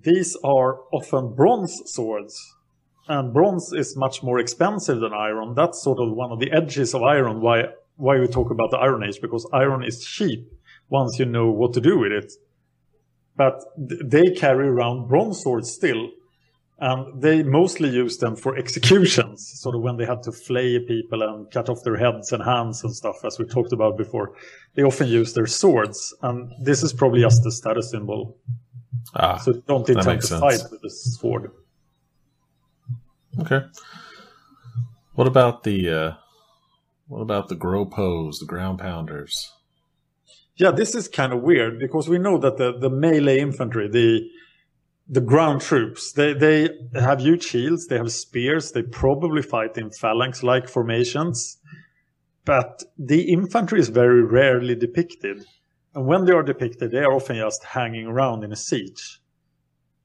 These 0.00 0.36
are 0.42 0.80
often 0.92 1.34
bronze 1.34 1.80
swords. 1.86 2.38
And 3.08 3.32
bronze 3.32 3.72
is 3.72 3.96
much 3.96 4.22
more 4.22 4.38
expensive 4.38 5.00
than 5.00 5.12
iron. 5.12 5.54
That's 5.54 5.82
sort 5.82 5.98
of 5.98 6.12
one 6.16 6.30
of 6.30 6.38
the 6.38 6.52
edges 6.52 6.94
of 6.94 7.02
iron, 7.02 7.40
why, 7.40 7.64
why 7.96 8.18
we 8.18 8.26
talk 8.26 8.50
about 8.50 8.70
the 8.70 8.78
Iron 8.78 9.02
Age, 9.02 9.20
because 9.20 9.46
iron 9.52 9.82
is 9.82 10.04
cheap 10.04 10.50
once 10.88 11.18
you 11.18 11.24
know 11.24 11.50
what 11.50 11.72
to 11.74 11.80
do 11.80 11.98
with 11.98 12.12
it. 12.12 12.32
But 13.36 13.60
th- 13.88 14.02
they 14.04 14.34
carry 14.34 14.68
around 14.68 15.08
bronze 15.08 15.42
swords 15.42 15.70
still. 15.70 16.10
And 16.82 17.22
they 17.22 17.44
mostly 17.44 17.88
use 17.90 18.18
them 18.18 18.34
for 18.34 18.56
executions, 18.58 19.60
sort 19.60 19.76
of 19.76 19.82
when 19.82 19.98
they 19.98 20.04
had 20.04 20.24
to 20.24 20.32
flay 20.32 20.80
people 20.80 21.22
and 21.22 21.48
cut 21.52 21.68
off 21.68 21.84
their 21.84 21.96
heads 21.96 22.32
and 22.32 22.42
hands 22.42 22.82
and 22.82 22.92
stuff, 22.92 23.24
as 23.24 23.38
we 23.38 23.44
talked 23.44 23.72
about 23.72 23.96
before. 23.96 24.34
They 24.74 24.82
often 24.82 25.06
use 25.06 25.32
their 25.32 25.46
swords, 25.46 26.12
and 26.22 26.50
this 26.60 26.82
is 26.82 26.92
probably 26.92 27.20
just 27.20 27.46
a 27.46 27.52
status 27.52 27.92
symbol. 27.92 28.36
Ah, 29.14 29.36
So 29.36 29.52
don't 29.52 29.88
intend 29.88 30.22
to 30.22 30.26
sense. 30.26 30.40
fight 30.40 30.70
with 30.72 30.82
the 30.82 30.90
sword. 30.90 31.52
Okay. 33.40 33.60
What 35.14 35.28
about 35.28 35.62
the 35.62 35.88
uh, 35.88 36.12
what 37.06 37.20
about 37.20 37.48
the 37.48 37.54
gropos, 37.54 38.40
the 38.40 38.46
ground 38.46 38.80
pounders? 38.80 39.52
Yeah, 40.56 40.72
this 40.72 40.96
is 40.96 41.06
kind 41.06 41.32
of 41.32 41.42
weird 41.42 41.78
because 41.78 42.08
we 42.08 42.18
know 42.18 42.38
that 42.38 42.56
the, 42.56 42.76
the 42.76 42.90
melee 42.90 43.38
infantry, 43.38 43.88
the 43.88 44.28
the 45.08 45.20
ground 45.20 45.60
troops, 45.60 46.12
they, 46.12 46.32
they 46.32 46.68
have 46.94 47.20
huge 47.20 47.44
shields, 47.44 47.86
they 47.86 47.96
have 47.96 48.12
spears, 48.12 48.72
they 48.72 48.82
probably 48.82 49.42
fight 49.42 49.76
in 49.76 49.90
phalanx 49.90 50.42
like 50.42 50.68
formations. 50.68 51.58
But 52.44 52.82
the 52.98 53.22
infantry 53.22 53.80
is 53.80 53.88
very 53.88 54.22
rarely 54.22 54.74
depicted. 54.74 55.44
And 55.94 56.06
when 56.06 56.24
they 56.24 56.32
are 56.32 56.42
depicted, 56.42 56.90
they 56.90 56.98
are 56.98 57.12
often 57.12 57.36
just 57.36 57.64
hanging 57.64 58.06
around 58.06 58.44
in 58.44 58.52
a 58.52 58.56
siege. 58.56 59.20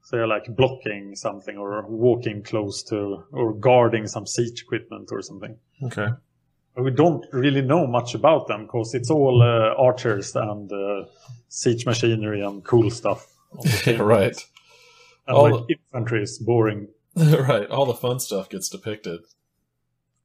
So 0.02 0.16
they're 0.16 0.26
like 0.26 0.46
blocking 0.56 1.14
something 1.16 1.56
or 1.56 1.84
walking 1.86 2.42
close 2.42 2.82
to 2.84 3.24
or 3.32 3.52
guarding 3.54 4.06
some 4.06 4.26
siege 4.26 4.62
equipment 4.62 5.10
or 5.12 5.20
something. 5.20 5.56
Okay. 5.82 6.08
But 6.74 6.84
we 6.84 6.90
don't 6.92 7.26
really 7.32 7.62
know 7.62 7.86
much 7.86 8.14
about 8.14 8.46
them 8.46 8.66
because 8.66 8.94
it's 8.94 9.10
all 9.10 9.42
uh, 9.42 9.74
archers 9.76 10.34
and 10.36 10.70
uh, 10.72 11.04
siege 11.48 11.84
machinery 11.86 12.40
and 12.42 12.64
cool 12.64 12.90
stuff. 12.90 13.26
Right. 13.86 14.36
And 15.28 15.36
All 15.36 15.50
like 15.50 15.78
infantry 15.92 16.22
is 16.22 16.38
boring. 16.38 16.88
right. 17.16 17.68
All 17.70 17.86
the 17.86 17.94
fun 17.94 18.18
stuff 18.18 18.48
gets 18.48 18.68
depicted. 18.68 19.20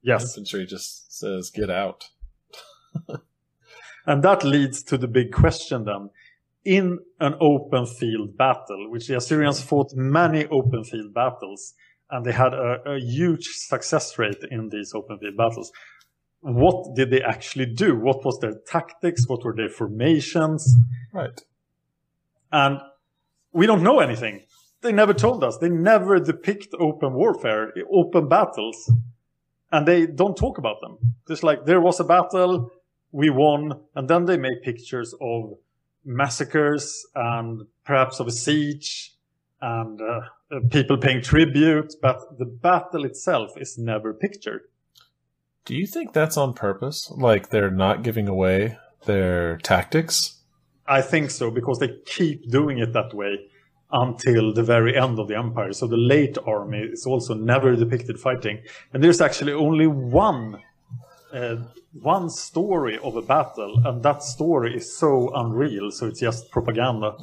Yes. 0.02 0.36
Infantry 0.36 0.66
just 0.66 1.16
says, 1.16 1.50
get 1.50 1.70
out. 1.70 2.08
And 4.06 4.22
that 4.22 4.44
leads 4.44 4.82
to 4.84 4.98
the 4.98 5.08
big 5.08 5.32
question 5.32 5.84
then. 5.84 6.10
In 6.64 6.98
an 7.20 7.34
open 7.40 7.86
field 7.86 8.36
battle, 8.36 8.90
which 8.90 9.08
the 9.08 9.16
Assyrians 9.16 9.58
mm-hmm. 9.58 9.68
fought 9.68 9.92
many 9.94 10.46
open 10.46 10.84
field 10.84 11.12
battles, 11.12 11.74
and 12.10 12.24
they 12.24 12.32
had 12.32 12.54
a, 12.54 12.80
a 12.86 12.98
huge 12.98 13.46
success 13.48 14.18
rate 14.18 14.42
in 14.50 14.70
these 14.70 14.94
open 14.94 15.18
field 15.18 15.36
battles. 15.36 15.72
What 16.40 16.94
did 16.94 17.10
they 17.10 17.22
actually 17.22 17.66
do? 17.66 17.98
What 17.98 18.24
was 18.24 18.38
their 18.40 18.54
tactics? 18.66 19.28
What 19.28 19.44
were 19.44 19.54
their 19.54 19.68
formations? 19.68 20.74
Right. 21.12 21.38
And 22.50 22.80
we 23.52 23.66
don't 23.66 23.82
know 23.82 24.00
anything. 24.00 24.42
They 24.84 24.92
never 24.92 25.14
told 25.14 25.42
us. 25.42 25.56
They 25.56 25.70
never 25.70 26.20
depict 26.20 26.74
open 26.78 27.14
warfare, 27.14 27.72
open 27.90 28.28
battles. 28.28 28.92
And 29.72 29.88
they 29.88 30.06
don't 30.06 30.36
talk 30.36 30.58
about 30.58 30.82
them. 30.82 30.98
Just 31.26 31.42
like 31.42 31.64
there 31.64 31.80
was 31.80 32.00
a 32.00 32.04
battle, 32.04 32.70
we 33.10 33.30
won, 33.30 33.80
and 33.94 34.08
then 34.08 34.26
they 34.26 34.36
make 34.36 34.62
pictures 34.62 35.14
of 35.22 35.54
massacres 36.04 37.06
and 37.14 37.62
perhaps 37.86 38.20
of 38.20 38.26
a 38.26 38.30
siege 38.30 39.14
and 39.62 40.02
uh, 40.02 40.20
uh, 40.52 40.60
people 40.70 40.98
paying 40.98 41.22
tribute, 41.22 41.94
but 42.02 42.38
the 42.38 42.44
battle 42.44 43.06
itself 43.06 43.52
is 43.56 43.78
never 43.78 44.12
pictured. 44.12 44.64
Do 45.64 45.74
you 45.74 45.86
think 45.86 46.12
that's 46.12 46.36
on 46.36 46.52
purpose? 46.52 47.10
Like 47.10 47.48
they're 47.48 47.70
not 47.70 48.02
giving 48.02 48.28
away 48.28 48.76
their 49.06 49.56
tactics? 49.56 50.42
I 50.86 51.00
think 51.00 51.30
so 51.30 51.50
because 51.50 51.78
they 51.78 51.96
keep 52.04 52.50
doing 52.50 52.78
it 52.78 52.92
that 52.92 53.14
way 53.14 53.48
until 53.94 54.52
the 54.52 54.62
very 54.62 54.96
end 54.96 55.18
of 55.18 55.28
the 55.28 55.36
empire. 55.36 55.72
So 55.72 55.86
the 55.86 55.96
late 55.96 56.36
army 56.46 56.80
is 56.80 57.06
also 57.06 57.32
never 57.32 57.76
depicted 57.76 58.18
fighting, 58.18 58.58
and 58.92 59.02
there's 59.02 59.20
actually 59.20 59.52
only 59.52 59.86
one 59.86 60.60
uh, 61.32 61.56
one 62.02 62.28
story 62.28 62.98
of 62.98 63.16
a 63.16 63.22
battle, 63.22 63.80
and 63.86 64.02
that 64.02 64.22
story 64.22 64.76
is 64.76 64.96
so 64.98 65.30
unreal. 65.34 65.90
So 65.90 66.06
it's 66.06 66.20
just 66.20 66.50
propaganda, 66.50 67.16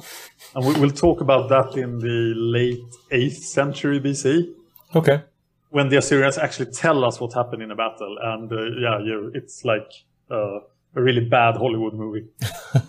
and 0.54 0.66
we, 0.66 0.72
we'll 0.80 0.90
talk 0.90 1.20
about 1.20 1.48
that 1.50 1.76
in 1.78 1.98
the 1.98 2.32
late 2.36 2.80
eighth 3.10 3.44
century 3.44 4.00
BC 4.00 4.54
Okay. 4.94 5.22
when 5.70 5.88
the 5.88 5.96
Assyrians 5.98 6.38
actually 6.38 6.72
tell 6.72 7.04
us 7.04 7.20
what 7.20 7.32
happened 7.34 7.62
in 7.62 7.70
a 7.70 7.76
battle, 7.76 8.16
and 8.22 8.52
uh, 8.52 8.62
yeah, 8.80 8.98
you, 8.98 9.30
it's 9.34 9.64
like 9.64 9.90
uh, 10.30 10.60
a 10.94 11.02
really 11.02 11.24
bad 11.24 11.56
Hollywood 11.56 11.94
movie. 11.94 12.26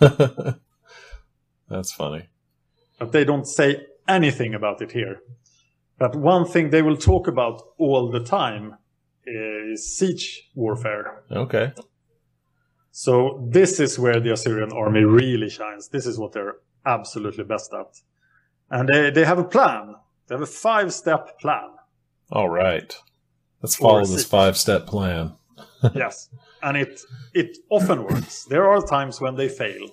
That's 1.68 1.92
funny. 1.92 2.28
But 3.04 3.12
they 3.12 3.24
don't 3.24 3.46
say 3.46 3.84
anything 4.08 4.54
about 4.54 4.80
it 4.80 4.92
here. 4.92 5.20
But 5.98 6.16
one 6.16 6.46
thing 6.46 6.70
they 6.70 6.80
will 6.80 6.96
talk 6.96 7.28
about 7.28 7.60
all 7.76 8.10
the 8.10 8.24
time 8.24 8.78
is 9.26 9.94
siege 9.94 10.48
warfare. 10.54 11.22
Okay. 11.30 11.74
So 12.92 13.46
this 13.52 13.78
is 13.78 13.98
where 13.98 14.20
the 14.20 14.32
Assyrian 14.32 14.72
army 14.72 15.04
really 15.04 15.50
shines. 15.50 15.88
This 15.88 16.06
is 16.06 16.18
what 16.18 16.32
they're 16.32 16.56
absolutely 16.86 17.44
best 17.44 17.74
at. 17.74 18.00
And 18.70 18.88
they, 18.88 19.10
they 19.10 19.26
have 19.26 19.38
a 19.38 19.44
plan. 19.44 19.96
They 20.26 20.34
have 20.36 20.40
a 20.40 20.46
five 20.46 20.90
step 20.94 21.38
plan. 21.40 21.68
All 22.32 22.48
right. 22.48 22.96
Let's 23.60 23.76
follow 23.76 24.06
this 24.06 24.24
five 24.24 24.56
step 24.56 24.86
plan. 24.86 25.34
yes. 25.94 26.30
And 26.62 26.78
it, 26.78 27.02
it 27.34 27.58
often 27.70 28.04
works. 28.04 28.46
There 28.46 28.66
are 28.66 28.80
times 28.80 29.20
when 29.20 29.36
they 29.36 29.50
fail, 29.50 29.88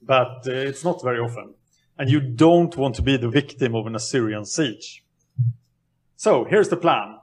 but 0.00 0.46
uh, 0.46 0.52
it's 0.52 0.84
not 0.84 1.02
very 1.02 1.18
often. 1.18 1.54
And 1.98 2.10
you 2.10 2.20
don't 2.20 2.76
want 2.76 2.94
to 2.96 3.02
be 3.02 3.16
the 3.16 3.28
victim 3.28 3.74
of 3.74 3.86
an 3.86 3.94
Assyrian 3.94 4.44
siege. 4.44 5.04
So 6.16 6.44
here's 6.44 6.68
the 6.68 6.76
plan. 6.76 7.18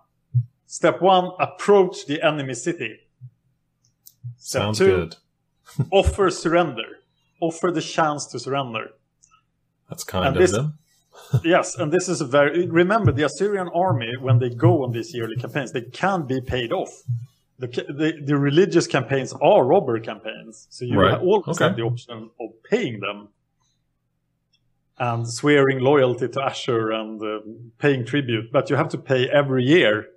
Step 0.68 1.02
one, 1.02 1.32
approach 1.40 2.06
the 2.06 2.22
enemy 2.22 2.54
city. 2.54 3.00
Step 4.38 4.62
Sounds 4.62 4.78
two, 4.78 4.86
good. 4.86 5.16
offer 5.92 6.30
surrender. 6.30 7.00
Offer 7.42 7.72
the 7.72 7.82
chance 7.82 8.26
to 8.28 8.40
surrender. 8.40 8.92
That's 9.90 10.04
kind 10.04 10.28
and 10.28 10.36
of 10.38 10.42
this- 10.42 10.52
them. 10.52 10.78
yes, 11.44 11.76
and 11.76 11.92
this 11.92 12.08
is 12.08 12.22
a 12.22 12.26
very 12.26 12.66
remember 12.68 13.12
the 13.12 13.24
Assyrian 13.24 13.68
army 13.76 14.14
when 14.22 14.40
they 14.40 14.50
go 14.50 14.84
on 14.84 14.92
these 14.94 15.14
yearly 15.14 15.36
campaigns, 15.36 15.74
they 15.74 15.82
can 15.82 16.26
be 16.26 16.40
paid 16.40 16.72
off. 16.72 17.04
The, 17.58 17.68
the, 17.68 18.14
the 18.24 18.38
religious 18.38 18.88
campaigns 18.88 19.34
are 19.42 19.66
robber 19.66 20.00
campaigns, 20.00 20.68
so 20.70 20.86
you 20.86 20.98
Right, 20.98 21.20
always 21.20 21.46
okay. 21.58 21.66
have 21.66 21.76
the 21.76 21.82
option 21.82 22.30
of 22.40 22.50
paying 22.70 23.02
them 23.02 23.28
and 25.00 25.28
swearing 25.28 25.80
loyalty 25.80 26.28
to 26.28 26.42
Ashur 26.42 26.92
and 26.92 27.22
uh, 27.22 27.40
paying 27.78 28.06
tribute, 28.06 28.52
but 28.52 28.70
you 28.70 28.76
have 28.76 28.90
to 28.90 28.98
pay 28.98 29.30
every 29.30 29.64
year, 29.64 30.08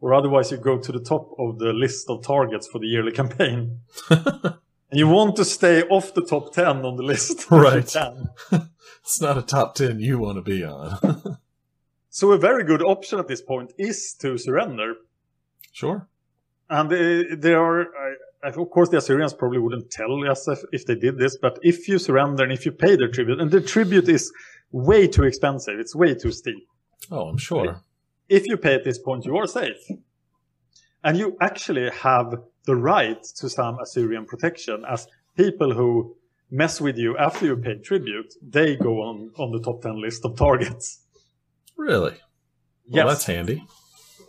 or 0.00 0.12
otherwise 0.14 0.50
you 0.50 0.56
go 0.58 0.78
to 0.78 0.92
the 0.92 1.00
top 1.00 1.30
of 1.38 1.58
the 1.58 1.72
list 1.72 2.10
of 2.10 2.22
targets 2.24 2.66
for 2.66 2.78
the 2.80 2.86
yearly 2.86 3.12
campaign. 3.20 3.78
and 4.10 4.98
you 5.00 5.06
want 5.08 5.36
to 5.36 5.44
stay 5.44 5.82
off 5.84 6.12
the 6.14 6.24
top 6.24 6.52
ten 6.52 6.84
on 6.84 6.96
the 6.96 7.02
list, 7.02 7.46
Right. 7.50 7.94
It's 9.04 9.20
not 9.20 9.36
a 9.36 9.42
top 9.42 9.74
10 9.74 9.98
you 9.98 10.18
want 10.20 10.36
to 10.36 10.42
be 10.42 10.62
on. 10.64 11.36
So 12.08 12.30
a 12.30 12.38
very 12.38 12.62
good 12.62 12.82
option 12.82 13.18
at 13.18 13.26
this 13.26 13.40
point 13.42 13.72
is 13.76 14.14
to 14.20 14.38
surrender. 14.38 14.94
sure. 15.72 16.06
And 16.70 16.86
uh, 16.92 17.34
there 17.36 17.60
are, 17.60 17.82
I- 17.82 18.14
of 18.42 18.70
course, 18.70 18.88
the 18.88 18.98
Assyrians 18.98 19.34
probably 19.34 19.58
wouldn't 19.58 19.90
tell 19.90 20.28
us 20.28 20.48
if, 20.72 20.86
they 20.86 20.94
did 20.94 21.18
this, 21.18 21.36
but 21.36 21.58
if 21.62 21.88
you 21.88 21.98
surrender 21.98 22.42
and 22.42 22.52
if 22.52 22.66
you 22.66 22.72
pay 22.72 22.96
their 22.96 23.08
tribute, 23.08 23.40
and 23.40 23.50
the 23.50 23.60
tribute 23.60 24.08
is 24.08 24.32
way 24.72 25.06
too 25.06 25.24
expensive, 25.24 25.78
it's 25.78 25.94
way 25.94 26.14
too 26.14 26.32
steep. 26.32 26.66
Oh, 27.10 27.28
I'm 27.28 27.38
sure. 27.38 27.82
If 28.28 28.46
you 28.46 28.56
pay 28.56 28.74
at 28.74 28.84
this 28.84 28.98
point, 28.98 29.24
you 29.24 29.36
are 29.36 29.46
safe. 29.46 29.76
And 31.04 31.16
you 31.16 31.36
actually 31.40 31.90
have 31.90 32.34
the 32.64 32.76
right 32.76 33.22
to 33.36 33.48
some 33.48 33.78
Assyrian 33.80 34.24
protection 34.24 34.84
as 34.88 35.06
people 35.36 35.74
who 35.74 36.16
mess 36.50 36.80
with 36.80 36.96
you 36.96 37.16
after 37.18 37.46
you 37.46 37.56
pay 37.56 37.76
tribute, 37.78 38.34
they 38.42 38.76
go 38.76 39.02
on, 39.02 39.32
on 39.38 39.50
the 39.52 39.60
top 39.60 39.82
10 39.82 40.00
list 40.00 40.24
of 40.24 40.36
targets. 40.36 41.00
Really? 41.76 42.14
Yes. 42.86 43.06
That's 43.06 43.26
handy. 43.26 43.64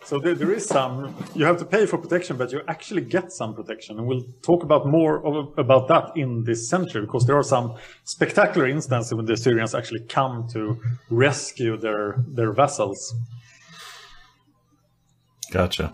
So 0.05 0.19
there, 0.19 0.35
there 0.35 0.51
is 0.51 0.65
some. 0.65 1.15
You 1.33 1.45
have 1.45 1.57
to 1.57 1.65
pay 1.65 1.85
for 1.85 1.97
protection, 1.97 2.37
but 2.37 2.51
you 2.51 2.61
actually 2.67 3.01
get 3.01 3.31
some 3.31 3.55
protection, 3.55 3.97
and 3.97 4.07
we'll 4.07 4.25
talk 4.41 4.63
about 4.63 4.85
more 4.85 5.25
of, 5.25 5.57
about 5.57 5.87
that 5.87 6.11
in 6.15 6.43
this 6.43 6.69
century 6.69 7.01
because 7.01 7.25
there 7.25 7.37
are 7.37 7.43
some 7.43 7.75
spectacular 8.03 8.67
instances 8.67 9.13
when 9.13 9.25
the 9.25 9.33
Assyrians 9.33 9.73
actually 9.73 10.01
come 10.01 10.47
to 10.51 10.79
rescue 11.09 11.77
their 11.77 12.23
their 12.27 12.51
vessels. 12.51 13.13
Gotcha. 15.51 15.93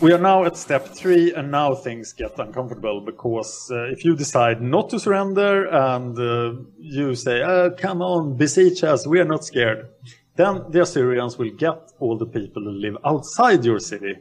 We 0.00 0.12
are 0.12 0.18
now 0.18 0.44
at 0.44 0.56
step 0.56 0.88
three, 0.88 1.32
and 1.32 1.52
now 1.52 1.74
things 1.74 2.12
get 2.12 2.36
uncomfortable 2.38 3.00
because 3.00 3.70
uh, 3.70 3.84
if 3.92 4.04
you 4.04 4.16
decide 4.16 4.60
not 4.60 4.90
to 4.90 4.98
surrender 4.98 5.66
and 5.66 6.18
uh, 6.18 6.54
you 6.78 7.14
say, 7.14 7.42
uh, 7.42 7.70
"Come 7.78 8.02
on, 8.02 8.36
besiege 8.36 8.82
us, 8.82 9.06
we 9.06 9.20
are 9.20 9.24
not 9.24 9.44
scared," 9.44 9.88
then 10.40 10.64
the 10.70 10.82
Assyrians 10.82 11.36
will 11.38 11.54
get 11.66 11.92
all 12.00 12.16
the 12.16 12.26
people 12.26 12.62
who 12.62 12.70
live 12.70 12.96
outside 13.04 13.64
your 13.64 13.78
city, 13.78 14.14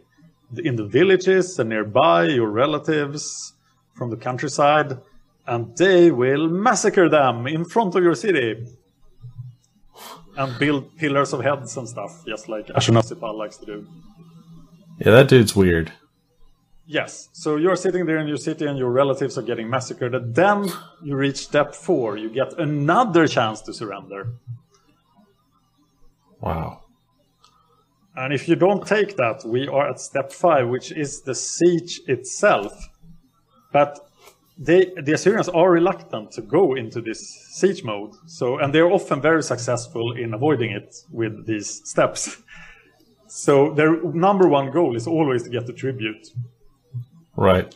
in 0.58 0.76
the 0.76 0.86
villages 0.86 1.58
and 1.60 1.70
nearby, 1.70 2.26
your 2.26 2.50
relatives 2.50 3.54
from 3.96 4.10
the 4.10 4.18
countryside, 4.18 4.98
and 5.48 5.78
they 5.78 6.12
will 6.12 6.48
massacre 6.48 7.08
them 7.10 7.48
in 7.48 7.64
front 7.66 7.96
of 7.96 8.04
your 8.04 8.16
city 8.16 8.66
and 10.38 10.60
build 10.60 10.96
pillars 10.98 11.34
of 11.34 11.42
heads 11.42 11.78
and 11.78 11.88
stuff, 11.88 12.24
just 12.26 12.48
like 12.50 12.68
Ashurnasirpal 12.68 13.36
likes 13.36 13.58
to 13.58 13.66
do. 13.66 13.88
Yeah, 15.00 15.12
that 15.12 15.28
dude's 15.28 15.56
weird. 15.56 15.92
Yes. 16.86 17.30
So 17.34 17.58
you're 17.58 17.76
sitting 17.76 18.06
there 18.08 18.18
in 18.18 18.28
your 18.28 18.38
city 18.38 18.66
and 18.66 18.78
your 18.78 18.90
relatives 18.90 19.38
are 19.38 19.44
getting 19.44 19.70
massacred. 19.70 20.16
And 20.16 20.34
then 20.34 20.68
you 21.04 21.16
reach 21.16 21.38
step 21.38 21.76
four. 21.76 22.18
You 22.18 22.30
get 22.30 22.58
another 22.58 23.28
chance 23.28 23.62
to 23.62 23.74
surrender. 23.74 24.34
Wow. 26.42 26.84
And 28.16 28.34
if 28.34 28.50
you 28.50 28.56
don't 28.56 28.86
take 28.86 29.16
that, 29.18 29.46
we 29.46 29.68
are 29.68 29.90
at 29.90 30.00
step 30.00 30.32
five, 30.32 30.68
which 30.68 30.92
is 30.92 31.22
the 31.22 31.36
siege 31.36 32.02
itself. 32.08 32.74
But 33.72 34.00
they, 34.58 34.92
the 35.02 35.14
Assyrians 35.14 35.48
are 35.48 35.72
reluctant 35.72 36.32
to 36.32 36.42
go 36.42 36.76
into 36.76 37.00
this 37.00 37.22
siege 37.52 37.84
mode. 37.84 38.12
So, 38.26 38.58
and 38.58 38.74
they're 38.74 38.92
often 38.92 39.22
very 39.22 39.42
successful 39.42 40.12
in 40.12 40.34
avoiding 40.34 40.72
it 40.72 40.96
with 41.12 41.46
these 41.46 41.82
steps. 41.90 42.38
So 43.32 43.76
their 43.76 44.02
number 44.02 44.48
one 44.48 44.72
goal 44.72 44.96
is 44.96 45.06
always 45.06 45.44
to 45.44 45.52
get 45.52 45.68
the 45.68 45.74
tribute. 45.74 46.30
Right. 47.36 47.74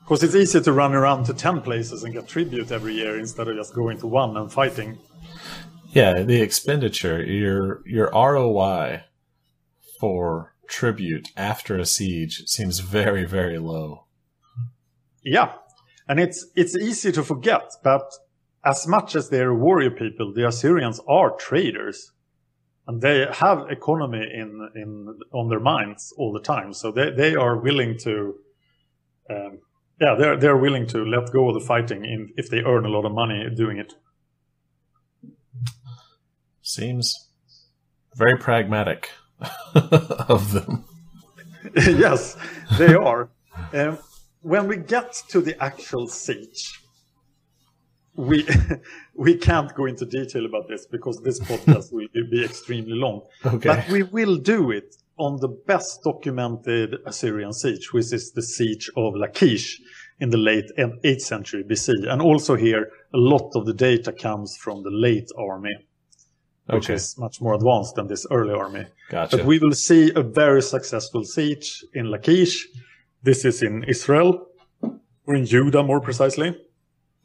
Because 0.00 0.22
it's 0.22 0.36
easier 0.36 0.60
to 0.60 0.72
run 0.72 0.94
around 0.94 1.24
to 1.24 1.34
10 1.34 1.60
places 1.62 2.04
and 2.04 2.14
get 2.14 2.28
tribute 2.28 2.70
every 2.70 2.94
year 2.94 3.18
instead 3.18 3.48
of 3.48 3.56
just 3.56 3.74
going 3.74 3.98
to 3.98 4.06
one 4.06 4.36
and 4.36 4.50
fighting. 4.50 4.98
Yeah, 5.92 6.22
the 6.22 6.40
expenditure, 6.40 7.22
your 7.22 7.86
your 7.86 8.10
ROI 8.14 9.04
for 10.00 10.54
tribute 10.66 11.28
after 11.36 11.76
a 11.76 11.84
siege 11.84 12.44
seems 12.46 12.78
very, 12.78 13.26
very 13.26 13.58
low. 13.58 14.06
Yeah, 15.22 15.52
and 16.08 16.18
it's 16.18 16.46
it's 16.56 16.74
easy 16.74 17.12
to 17.12 17.22
forget, 17.22 17.70
but 17.84 18.10
as 18.64 18.86
much 18.86 19.14
as 19.14 19.28
they're 19.28 19.54
warrior 19.54 19.90
people, 19.90 20.32
the 20.32 20.46
Assyrians 20.48 20.98
are 21.06 21.36
traders, 21.36 22.12
and 22.86 23.02
they 23.02 23.26
have 23.30 23.70
economy 23.70 24.24
in 24.32 24.70
in 24.74 25.18
on 25.34 25.50
their 25.50 25.60
minds 25.60 26.14
all 26.16 26.32
the 26.32 26.40
time. 26.40 26.72
So 26.72 26.90
they 26.90 27.10
they 27.10 27.34
are 27.34 27.58
willing 27.58 27.98
to, 27.98 28.36
um, 29.28 29.58
yeah, 30.00 30.14
they're 30.18 30.38
they're 30.38 30.56
willing 30.56 30.86
to 30.86 31.04
let 31.04 31.32
go 31.32 31.48
of 31.48 31.54
the 31.54 31.66
fighting 31.66 32.06
in, 32.06 32.32
if 32.38 32.48
they 32.48 32.60
earn 32.60 32.86
a 32.86 32.88
lot 32.88 33.04
of 33.04 33.12
money 33.12 33.46
doing 33.54 33.76
it. 33.76 33.92
Seems 36.62 37.28
very 38.14 38.38
pragmatic 38.38 39.10
of 39.74 40.52
them. 40.52 40.84
yes, 41.76 42.36
they 42.78 42.94
are. 42.94 43.30
Um, 43.72 43.98
when 44.42 44.66
we 44.68 44.76
get 44.76 45.22
to 45.28 45.40
the 45.40 45.60
actual 45.62 46.06
siege, 46.08 46.80
we 48.14 48.46
we 49.14 49.36
can't 49.36 49.74
go 49.74 49.86
into 49.86 50.04
detail 50.04 50.46
about 50.46 50.68
this 50.68 50.86
because 50.86 51.20
this 51.22 51.40
podcast 51.40 51.92
will 51.92 52.08
be 52.30 52.44
extremely 52.44 52.94
long. 52.94 53.22
Okay. 53.44 53.68
But 53.68 53.88
we 53.88 54.02
will 54.02 54.36
do 54.36 54.70
it 54.70 54.94
on 55.18 55.38
the 55.40 55.48
best 55.48 56.02
documented 56.02 56.96
Assyrian 57.06 57.52
siege, 57.52 57.92
which 57.92 58.12
is 58.12 58.32
the 58.32 58.42
siege 58.42 58.90
of 58.96 59.14
Lachish 59.14 59.80
in 60.20 60.30
the 60.30 60.38
late 60.38 60.70
8th 60.78 61.20
century 61.20 61.64
BC. 61.64 62.08
And 62.08 62.20
also 62.22 62.54
here, 62.54 62.90
a 63.14 63.18
lot 63.18 63.52
of 63.54 63.66
the 63.66 63.74
data 63.74 64.12
comes 64.12 64.56
from 64.56 64.82
the 64.82 64.90
late 64.90 65.28
army, 65.38 65.74
which 66.66 66.84
Okay. 66.84 66.94
is 66.94 67.16
much 67.18 67.40
more 67.40 67.54
advanced 67.54 67.94
than 67.96 68.06
this 68.06 68.26
early 68.30 68.54
army. 68.54 68.84
Gotcha. 69.10 69.36
But 69.36 69.46
we 69.46 69.58
will 69.58 69.72
see 69.72 70.12
a 70.14 70.22
very 70.22 70.62
successful 70.62 71.24
siege 71.24 71.84
in 71.94 72.10
Lachish. 72.10 72.68
This 73.22 73.44
is 73.44 73.62
in 73.62 73.84
Israel, 73.84 74.46
or 75.26 75.34
in 75.34 75.44
Judah 75.46 75.82
more 75.82 76.00
precisely. 76.00 76.56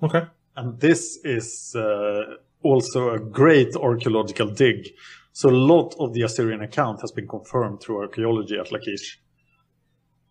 Okay. 0.01 0.23
And 0.55 0.79
this 0.79 1.19
is 1.23 1.75
uh, 1.75 2.23
also 2.63 3.11
a 3.13 3.19
great 3.19 3.75
archaeological 3.75 4.49
dig. 4.49 4.89
So 5.33 5.49
a 5.49 5.57
lot 5.73 5.95
of 5.99 6.13
the 6.13 6.23
Assyrian 6.23 6.61
account 6.63 7.01
has 7.01 7.11
been 7.11 7.27
confirmed 7.27 7.81
through 7.81 7.99
archaeology 8.01 8.57
at 8.57 8.71
Lachish. 8.71 9.19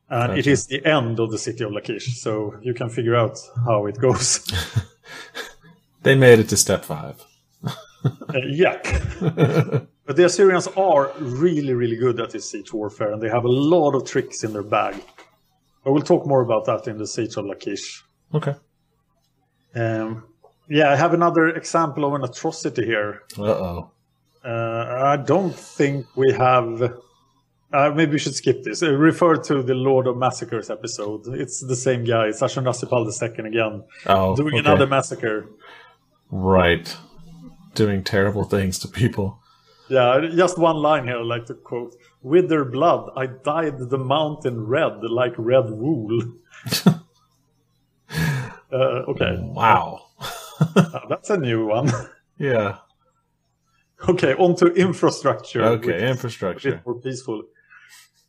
And 0.09 0.33
it 0.33 0.37
Gotcha. 0.37 0.51
is 0.51 0.67
the 0.67 0.85
end 0.85 1.19
of 1.21 1.31
the 1.31 1.39
city 1.39 1.65
of 1.65 1.73
Lachish, 1.73 2.21
so 2.21 2.55
you 2.63 2.75
can 2.75 2.89
figure 2.91 3.17
out 3.17 3.39
how 3.67 3.87
it 3.87 3.99
goes. 3.99 4.41
They 6.03 6.15
made 6.15 6.39
it 6.39 6.49
to 6.51 6.57
step 6.57 6.85
five. 6.85 7.17
Uh, 8.07 8.39
yeah. 8.49 8.81
but 10.07 10.17
the 10.17 10.25
Assyrians 10.25 10.67
are 10.69 11.13
really, 11.19 11.73
really 11.75 11.97
good 11.97 12.21
at 12.21 12.31
this 12.31 12.51
siege 12.51 12.73
warfare, 12.73 13.13
and 13.13 13.23
they 13.23 13.29
have 13.29 13.45
a 13.45 13.49
lot 13.49 13.95
of 13.95 14.05
tricks 14.05 14.45
in 14.45 14.53
their 14.53 14.63
bag. 14.63 14.95
I 15.85 15.91
will 15.91 16.03
talk 16.03 16.27
more 16.27 16.43
about 16.43 16.65
that 16.67 16.89
in 16.89 16.99
the 16.99 17.07
siege 17.07 17.37
of 17.37 17.47
Lachish. 17.47 18.05
Okay. 18.35 18.55
Um, 19.75 20.25
yeah, 20.69 20.91
I 20.91 20.97
have 20.97 21.15
another 21.15 21.49
example 21.49 22.05
of 22.05 22.15
an 22.15 22.25
atrocity 22.25 22.85
here. 22.85 23.23
Uh 23.39 23.43
oh. 23.43 23.91
Uh, 24.45 25.03
I 25.05 25.17
don't 25.17 25.55
think 25.55 26.07
we 26.17 26.33
have. 26.33 26.83
Uh, 27.73 27.91
maybe 27.95 28.13
we 28.13 28.19
should 28.19 28.35
skip 28.35 28.63
this. 28.63 28.83
Uh, 28.83 28.93
refer 28.93 29.37
to 29.37 29.63
the 29.63 29.75
Lord 29.75 30.07
of 30.07 30.17
Massacres 30.17 30.71
episode. 30.71 31.23
It's 31.35 31.61
the 31.61 31.75
same 31.77 32.05
guy. 32.05 32.27
It's 32.29 32.41
Ashurnasirpal 32.41 33.07
II 33.23 33.47
again, 33.49 33.85
Oh, 34.07 34.37
doing 34.37 34.55
okay. 34.55 34.59
another 34.61 34.87
massacre. 34.87 35.49
Right. 36.31 36.97
Doing 37.77 38.03
terrible 38.05 38.45
things 38.45 38.79
to 38.81 38.89
people. 38.89 39.39
Yeah, 39.89 40.21
just 40.35 40.59
one 40.59 40.77
line 40.77 41.05
here 41.05 41.19
I'd 41.19 41.27
like 41.27 41.47
to 41.47 41.55
quote. 41.55 41.95
With 42.23 42.49
their 42.49 42.65
blood, 42.65 43.11
I 43.17 43.27
dyed 43.27 43.79
the 43.79 43.99
mountain 43.99 44.67
red 44.67 45.03
like 45.05 45.35
red 45.39 45.71
wool. 45.71 46.19
uh, 48.11 48.77
okay, 49.09 49.37
Wow. 49.41 50.07
Uh, 50.61 51.01
that's 51.09 51.31
a 51.31 51.37
new 51.37 51.67
one. 51.67 51.91
Yeah. 52.39 52.77
okay, 54.07 54.35
on 54.35 54.57
to 54.57 54.67
infrastructure. 54.75 55.63
Okay. 55.65 55.95
is 55.97 56.03
a 56.03 56.07
Infrastructure. 56.09 56.71
bit 56.73 56.85
more 56.87 57.01
peaceful. 57.01 57.45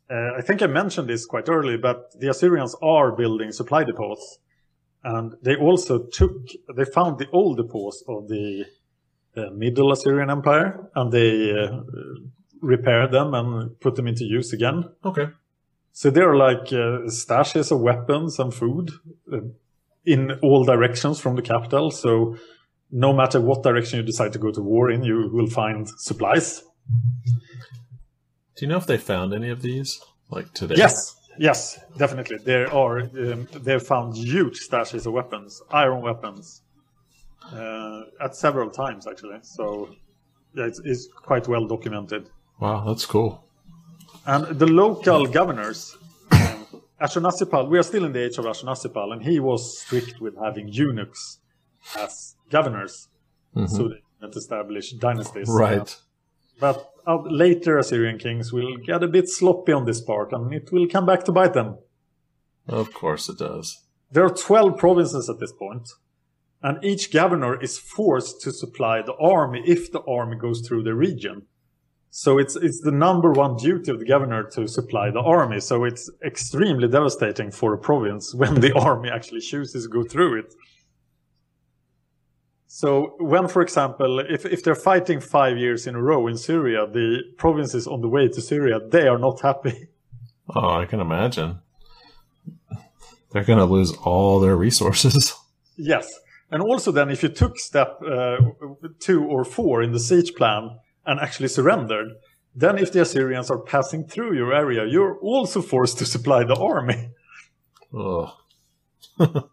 Uh, 0.09 0.31
I 0.37 0.41
think 0.41 0.61
I 0.61 0.67
mentioned 0.67 1.09
this 1.09 1.25
quite 1.25 1.49
early, 1.49 1.75
but 1.75 2.17
the 2.17 2.29
Assyrians 2.29 2.73
are 2.81 3.11
building 3.11 3.51
supply 3.51 3.83
depots. 3.83 4.37
And 5.03 5.33
they 5.41 5.57
also 5.57 6.05
took, 6.05 6.37
they 6.73 6.85
found 6.85 7.19
the 7.19 7.29
old 7.31 7.57
depots 7.57 8.01
of 8.07 8.29
the 8.29 8.65
Middle 9.53 9.91
Assyrian 9.91 10.29
Empire 10.29 10.89
and 10.95 11.11
they 11.11 11.51
uh, 11.51 11.81
repaired 12.61 13.11
them 13.11 13.33
and 13.33 13.79
put 13.79 13.95
them 13.95 14.07
into 14.07 14.25
use 14.25 14.53
again. 14.53 14.89
Okay. 15.03 15.27
So 15.91 16.09
they're 16.09 16.35
like 16.35 16.67
uh, 16.71 17.09
stashes 17.09 17.71
of 17.71 17.79
weapons 17.81 18.39
and 18.39 18.53
food 18.53 18.91
uh, 19.31 19.39
in 20.05 20.31
all 20.43 20.63
directions 20.63 21.19
from 21.19 21.35
the 21.35 21.41
capital. 21.41 21.91
So 21.91 22.37
no 22.91 23.13
matter 23.13 23.41
what 23.41 23.63
direction 23.63 23.99
you 23.99 24.05
decide 24.05 24.33
to 24.33 24.39
go 24.39 24.51
to 24.51 24.61
war 24.61 24.89
in, 24.89 25.03
you 25.03 25.29
will 25.31 25.47
find 25.47 25.87
supplies. 25.97 26.63
Do 28.55 28.65
you 28.65 28.67
know 28.67 28.77
if 28.77 28.87
they 28.87 28.97
found 28.97 29.33
any 29.33 29.49
of 29.49 29.61
these 29.61 30.01
like 30.29 30.53
today? 30.53 30.75
Yes, 30.77 31.15
yes, 31.37 31.79
definitely. 31.97 32.37
There 32.37 32.73
are 32.73 32.99
um, 32.99 33.47
they've 33.53 33.81
found 33.81 34.17
huge 34.17 34.67
stashes 34.67 35.05
of 35.05 35.13
weapons, 35.13 35.61
iron 35.69 36.01
weapons, 36.01 36.61
uh, 37.53 38.01
at 38.19 38.35
several 38.35 38.69
times 38.69 39.07
actually. 39.07 39.39
So 39.41 39.89
yeah, 40.53 40.65
it's, 40.65 40.79
it's 40.83 41.07
quite 41.07 41.47
well 41.47 41.67
documented. 41.67 42.29
Wow, 42.59 42.85
that's 42.87 43.05
cool. 43.05 43.43
And 44.25 44.59
the 44.59 44.65
local 44.67 45.25
governors, 45.27 45.95
um, 46.31 46.65
Ashurnasirpal, 47.01 47.69
we 47.69 47.77
are 47.77 47.83
still 47.83 48.03
in 48.05 48.11
the 48.11 48.25
age 48.25 48.37
of 48.37 48.45
Ashurnasirpal, 48.45 49.13
and 49.13 49.23
he 49.23 49.39
was 49.39 49.79
strict 49.79 50.19
with 50.19 50.35
having 50.37 50.67
eunuchs 50.67 51.39
as 51.95 52.35
governors, 52.49 53.07
so 53.67 53.87
they 53.87 54.01
didn't 54.19 54.35
establish 54.35 54.91
dynasties. 54.93 55.47
Right. 55.47 55.95
But 56.59 56.91
uh, 57.05 57.21
later 57.21 57.77
Assyrian 57.77 58.17
kings 58.17 58.51
will 58.51 58.77
get 58.77 59.03
a 59.03 59.07
bit 59.07 59.29
sloppy 59.29 59.71
on 59.71 59.85
this 59.85 60.01
part, 60.01 60.33
and 60.33 60.53
it 60.53 60.71
will 60.71 60.87
come 60.87 61.05
back 61.05 61.23
to 61.25 61.31
bite 61.31 61.53
them. 61.53 61.77
Of 62.67 62.93
course 62.93 63.29
it 63.29 63.37
does. 63.37 63.83
There 64.11 64.25
are 64.25 64.29
12 64.29 64.77
provinces 64.77 65.29
at 65.29 65.39
this 65.39 65.53
point, 65.53 65.87
and 66.61 66.83
each 66.83 67.11
governor 67.11 67.61
is 67.61 67.77
forced 67.77 68.41
to 68.41 68.51
supply 68.51 69.01
the 69.01 69.15
army 69.15 69.61
if 69.65 69.91
the 69.91 70.01
army 70.01 70.37
goes 70.37 70.67
through 70.67 70.83
the 70.83 70.95
region. 70.95 71.43
So 72.09 72.39
it's 72.39 72.55
it's 72.55 72.81
the 72.81 72.91
number 72.91 73.31
one 73.31 73.57
duty 73.57 73.91
of 73.91 73.99
the 73.99 74.05
governor 74.05 74.43
to 74.53 74.67
supply 74.67 75.11
the 75.11 75.19
army. 75.19 75.59
So 75.59 75.83
it's 75.83 76.09
extremely 76.25 76.87
devastating 76.87 77.51
for 77.51 77.73
a 77.73 77.77
province 77.77 78.33
when 78.41 78.55
the 78.55 78.73
army 78.73 79.09
actually 79.09 79.41
chooses 79.41 79.83
to 79.83 79.89
go 79.89 80.03
through 80.03 80.39
it. 80.39 80.53
So 82.65 83.15
when, 83.19 83.47
for 83.47 83.61
example, 83.61 84.19
if, 84.19 84.45
if 84.45 84.63
they're 84.63 84.75
fighting 84.75 85.19
five 85.21 85.57
years 85.57 85.87
in 85.87 85.95
a 85.95 86.01
row 86.01 86.27
in 86.27 86.37
Syria, 86.37 86.85
the 86.85 87.23
provinces 87.37 87.87
on 87.87 88.01
the 88.01 88.09
way 88.09 88.27
to 88.27 88.41
Syria, 88.41 88.79
they 88.79 89.07
are 89.07 89.17
not 89.17 89.41
happy. 89.41 89.87
Oh, 90.55 90.79
I 90.79 90.85
can 90.85 91.01
imagine. 91.01 91.59
They're 93.31 93.43
going 93.43 93.59
to 93.59 93.65
lose 93.65 93.91
all 93.91 94.39
their 94.39 94.55
resources. 94.55 95.33
Yes. 95.79 96.11
And 96.49 96.61
also 96.61 96.91
then 96.91 97.09
if 97.09 97.23
you 97.23 97.29
took 97.29 97.59
step 97.59 97.99
uh, 98.01 98.37
two 98.99 99.23
or 99.23 99.43
four 99.43 99.83
in 99.83 99.91
the 99.91 99.99
siege 99.99 100.33
plan 100.35 100.79
and 101.05 101.19
actually 101.19 101.49
surrendered, 101.49 102.09
then 102.55 102.77
if 102.77 102.91
the 102.91 103.01
Assyrians 103.01 103.51
are 103.51 103.59
passing 103.59 104.07
through 104.07 104.35
your 104.35 104.53
area, 104.53 104.85
you're 104.85 105.17
also 105.19 105.61
forced 105.61 105.97
to 105.99 106.05
supply 106.05 106.43
the 106.43 106.55
army. 106.55 107.11
Ugh. 107.93 108.29
well, 109.19 109.49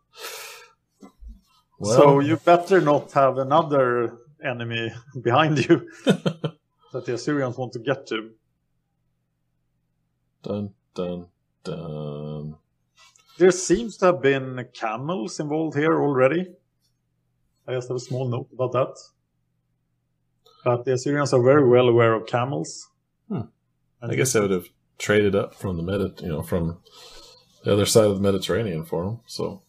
so 1.83 2.21
you 2.21 2.37
better 2.37 2.81
not 2.81 3.13
have 3.13 3.39
another 3.39 4.19
enemy 4.43 4.93
behind 5.21 5.59
you 5.69 5.91
that 6.05 7.05
the 7.05 7.15
Assyrians 7.15 7.59
want 7.59 7.73
to 7.73 7.79
get 7.79 8.07
to. 8.09 8.31
dun 10.43 10.71
dun 10.95 11.27
dun. 11.65 12.57
There 13.39 13.51
seems 13.51 13.97
to 13.99 14.07
have 14.07 14.23
been 14.23 14.67
camels 14.73 15.41
involved 15.41 15.77
here 15.77 16.01
already. 16.01 16.55
I 17.67 17.73
just 17.73 17.89
have 17.89 17.97
a 17.97 18.01
small 18.01 18.29
note 18.29 18.49
about 18.53 18.73
that. 18.73 18.97
But 20.65 20.85
the 20.85 20.95
Assyrians 20.95 21.33
are 21.33 21.43
very 21.43 21.69
well 21.69 21.89
aware 21.89 22.15
of 22.15 22.27
camels. 22.27 22.89
Hmm. 23.29 23.43
And 24.01 24.13
I 24.13 24.15
guess 24.15 24.33
they 24.33 24.41
would 24.41 24.51
have 24.51 24.67
traded 24.99 25.35
up 25.35 25.55
from 25.55 25.77
the 25.77 25.83
Medi- 25.83 26.23
you 26.23 26.29
know, 26.29 26.43
from 26.43 26.79
the 27.65 27.73
other 27.73 27.87
side 27.87 28.05
of 28.05 28.15
the 28.17 28.21
Mediterranean 28.21 28.85
for 28.85 29.05
them. 29.05 29.21
So 29.27 29.63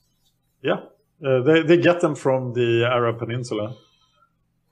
Yeah, 0.62 0.82
uh, 1.26 1.42
they 1.42 1.64
they 1.64 1.78
get 1.78 2.02
them 2.02 2.16
from 2.16 2.54
the 2.54 2.86
Arab 2.86 3.20
Peninsula, 3.20 3.76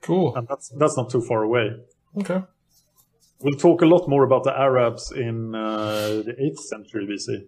cool. 0.00 0.34
and 0.36 0.46
that's 0.48 0.68
that's 0.78 0.96
not 0.96 1.10
too 1.10 1.20
far 1.22 1.42
away. 1.42 1.76
Okay. 2.18 2.42
We'll 3.40 3.58
talk 3.58 3.82
a 3.82 3.86
lot 3.86 4.08
more 4.08 4.24
about 4.24 4.44
the 4.44 4.58
Arabs 4.58 5.12
in 5.12 5.54
uh, 5.54 6.22
the 6.24 6.34
8th 6.40 6.60
century 6.60 7.06
BC. 7.06 7.46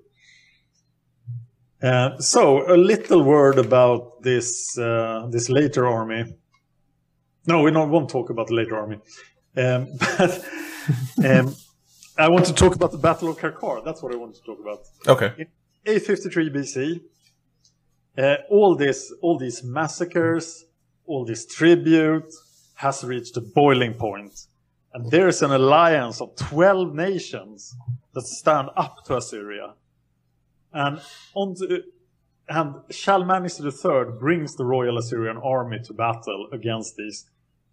Uh, 1.83 2.19
so 2.19 2.73
a 2.73 2.77
little 2.77 3.23
word 3.23 3.59
about 3.59 4.23
this 4.23 4.79
uh, 4.79 5.27
this 5.31 5.49
later 5.51 5.87
army. 5.87 6.35
No, 7.47 7.63
we 7.63 7.71
don't 7.71 7.91
won't 7.91 8.09
talk 8.09 8.31
about 8.31 8.47
the 8.49 8.55
later 8.55 8.77
army. 8.77 8.99
Um, 9.57 9.89
but 10.19 10.45
um, 11.25 11.55
I 12.19 12.29
want 12.29 12.47
to 12.47 12.55
talk 12.55 12.75
about 12.75 12.93
the 12.93 12.99
Battle 12.99 13.29
of 13.29 13.37
Karkar. 13.37 13.85
That's 13.85 14.03
what 14.03 14.15
I 14.15 14.17
want 14.17 14.35
to 14.37 14.43
talk 14.43 14.59
about. 14.59 14.81
Okay. 15.07 15.47
853 15.85 16.51
BC. 16.51 17.01
Uh, 18.17 18.37
all 18.49 18.75
this, 18.75 19.13
all 19.21 19.37
these 19.39 19.63
massacres, 19.63 20.65
all 21.05 21.25
this 21.27 21.45
tribute 21.45 22.33
has 22.77 23.05
reached 23.05 23.37
a 23.37 23.43
boiling 23.43 23.93
point, 23.93 24.47
and 24.95 25.11
there's 25.11 25.43
an 25.43 25.51
alliance 25.51 26.23
of 26.23 26.35
12 26.37 26.95
nations 26.95 27.77
that 28.15 28.23
stand 28.23 28.71
up 28.77 29.05
to 29.05 29.17
Assyria. 29.17 29.75
And 30.77 31.01
on 31.35 31.55
the, 31.55 31.85
and 32.51 32.75
Shalmaneser 32.91 33.65
III 33.65 34.19
brings 34.21 34.57
the 34.57 34.67
royal 34.67 34.99
Assyrian 34.99 35.39
army 35.39 35.79
to 35.85 35.95
battle 35.95 36.49
against 36.53 36.97
these 36.97 37.25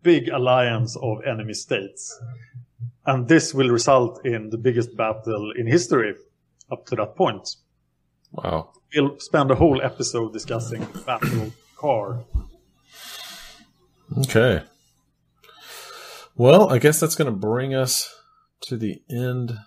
big 0.02 0.30
alliance 0.30 0.96
of 0.96 1.18
enemy 1.26 1.54
states. 1.54 2.18
And 3.06 3.28
this 3.28 3.54
will 3.54 3.70
result 3.70 4.26
in 4.26 4.52
the 4.52 4.58
biggest 4.58 4.96
battle 4.96 5.52
in 5.52 5.68
history 5.68 6.16
up 6.72 6.86
to 6.88 6.96
that 6.96 7.18
point. 7.18 7.58
Wow. 8.32 8.72
We'll 8.96 9.20
spend 9.20 9.52
a 9.52 9.56
whole 9.56 9.82
episode 9.82 10.32
discussing 10.32 10.88
the 10.94 11.00
Battle 11.00 11.42
of 11.42 11.56
Car. 11.76 12.24
Okay. 14.20 14.63
Well, 16.38 16.70
I 16.70 16.78
guess 16.78 17.02
that's 17.02 17.16
going 17.16 17.32
to 17.32 17.38
bring 17.38 17.76
us 17.76 18.16
to 18.62 18.78
the 18.78 19.02
end 19.10 19.58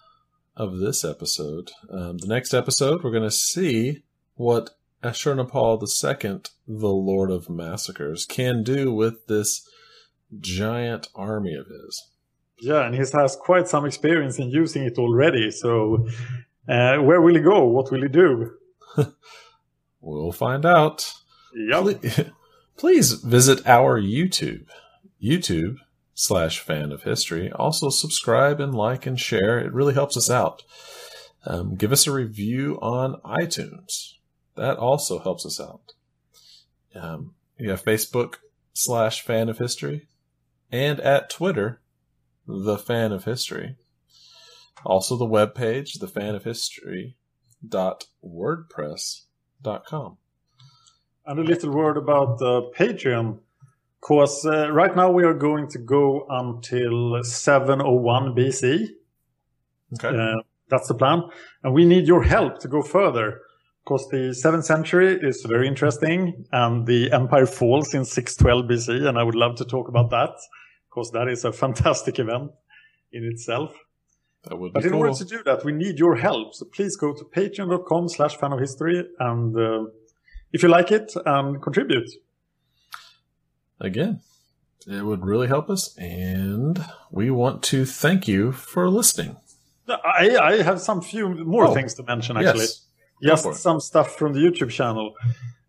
of 0.56 0.78
this 0.78 1.04
episode. 1.04 1.70
Um, 1.90 2.18
the 2.18 2.26
next 2.26 2.54
episode, 2.54 3.02
we're 3.02 3.10
going 3.10 3.22
to 3.22 3.30
see 3.30 4.02
what 4.34 4.70
Ashurnasirpal 5.02 5.82
II, 5.82 6.40
the 6.66 6.88
Lord 6.88 7.30
of 7.30 7.50
Massacres, 7.50 8.24
can 8.26 8.62
do 8.62 8.92
with 8.92 9.26
this 9.26 9.68
giant 10.40 11.08
army 11.14 11.54
of 11.54 11.66
his. 11.66 12.08
Yeah, 12.60 12.86
and 12.86 12.94
he 12.94 13.00
has 13.00 13.36
quite 13.40 13.68
some 13.68 13.84
experience 13.84 14.38
in 14.38 14.50
using 14.50 14.84
it 14.84 14.98
already. 14.98 15.50
So, 15.50 16.08
uh, 16.68 16.96
where 16.98 17.20
will 17.20 17.34
he 17.34 17.42
go? 17.42 17.66
What 17.66 17.90
will 17.90 18.02
he 18.02 18.08
do? 18.08 18.52
We'll 20.06 20.30
find 20.30 20.64
out. 20.64 21.12
Yep. 21.52 21.82
Please, 21.82 22.20
please 22.76 23.12
visit 23.14 23.66
our 23.66 24.00
YouTube, 24.00 24.66
YouTube 25.22 25.78
slash 26.16 26.58
fan 26.60 26.90
of 26.90 27.04
history. 27.04 27.52
Also, 27.52 27.90
subscribe 27.90 28.58
and 28.58 28.74
like 28.74 29.06
and 29.06 29.20
share. 29.20 29.60
It 29.60 29.72
really 29.72 29.94
helps 29.94 30.16
us 30.16 30.28
out. 30.28 30.64
Um, 31.44 31.76
give 31.76 31.92
us 31.92 32.08
a 32.08 32.12
review 32.12 32.78
on 32.82 33.20
iTunes. 33.24 34.14
That 34.56 34.78
also 34.78 35.20
helps 35.20 35.46
us 35.46 35.60
out. 35.60 35.92
Um, 36.94 37.34
you 37.58 37.70
have 37.70 37.84
Facebook 37.84 38.36
slash 38.72 39.22
fan 39.22 39.48
of 39.48 39.58
history 39.58 40.08
and 40.72 40.98
at 41.00 41.30
Twitter, 41.30 41.80
the 42.46 42.78
fan 42.78 43.12
of 43.12 43.24
history. 43.24 43.76
Also, 44.84 45.16
the 45.16 45.26
webpage, 45.26 46.00
the 46.00 46.08
fan 46.08 46.34
of 46.34 46.44
history 46.44 47.16
dot 47.66 48.06
wordpress.com. 48.24 50.16
And 51.26 51.38
a 51.40 51.42
little 51.42 51.72
word 51.72 51.96
about 51.96 52.40
uh, 52.40 52.62
Patreon. 52.76 53.40
Because 54.06 54.46
uh, 54.46 54.70
right 54.70 54.94
now 54.94 55.10
we 55.10 55.24
are 55.24 55.34
going 55.34 55.66
to 55.68 55.78
go 55.78 56.26
until 56.28 57.24
701 57.24 58.36
BC. 58.36 58.90
Okay. 59.94 60.16
Uh, 60.16 60.42
that's 60.68 60.86
the 60.86 60.94
plan. 60.94 61.22
And 61.64 61.74
we 61.74 61.84
need 61.84 62.06
your 62.06 62.22
help 62.22 62.60
to 62.60 62.68
go 62.68 62.82
further. 62.82 63.40
Because 63.84 64.08
the 64.08 64.30
7th 64.44 64.62
century 64.62 65.18
is 65.20 65.44
very 65.48 65.66
interesting 65.66 66.44
and 66.52 66.86
the 66.86 67.10
empire 67.10 67.46
falls 67.46 67.94
in 67.94 68.04
612 68.04 68.64
BC. 68.66 69.08
And 69.08 69.18
I 69.18 69.24
would 69.24 69.34
love 69.34 69.56
to 69.56 69.64
talk 69.64 69.88
about 69.88 70.10
that 70.10 70.30
because 70.88 71.10
that 71.10 71.26
is 71.26 71.44
a 71.44 71.52
fantastic 71.52 72.20
event 72.20 72.52
in 73.12 73.24
itself. 73.24 73.74
That 74.44 74.56
would 74.56 74.72
be 74.72 74.80
But 74.80 74.84
in 74.84 74.92
cool. 74.92 75.00
order 75.00 75.14
to 75.14 75.24
do 75.24 75.42
that, 75.44 75.64
we 75.64 75.72
need 75.72 75.98
your 75.98 76.14
help. 76.14 76.54
So 76.54 76.64
please 76.66 76.96
go 76.96 77.12
to 77.12 77.24
patreon.com 77.24 78.08
slash 78.08 78.36
fan 78.36 78.52
of 78.52 78.60
history 78.60 79.04
and 79.18 79.56
uh, 79.56 79.86
if 80.52 80.62
you 80.62 80.68
like 80.68 80.92
it, 80.92 81.12
um, 81.26 81.60
contribute. 81.60 82.08
Again, 83.80 84.20
it 84.86 85.04
would 85.04 85.24
really 85.24 85.48
help 85.48 85.68
us. 85.70 85.96
And 85.98 86.84
we 87.10 87.30
want 87.30 87.62
to 87.64 87.84
thank 87.84 88.26
you 88.28 88.52
for 88.52 88.88
listening. 88.88 89.36
I, 89.88 90.36
I 90.36 90.62
have 90.62 90.80
some 90.80 91.00
few 91.00 91.28
more 91.28 91.66
Oh, 91.68 91.74
things 91.74 91.94
to 91.94 92.02
mention 92.02 92.36
actually. 92.36 92.60
Yes. 93.20 93.44
Just 93.44 93.62
some 93.62 93.80
stuff 93.80 94.16
from 94.16 94.32
the 94.32 94.40
YouTube 94.40 94.70
channel. 94.70 95.14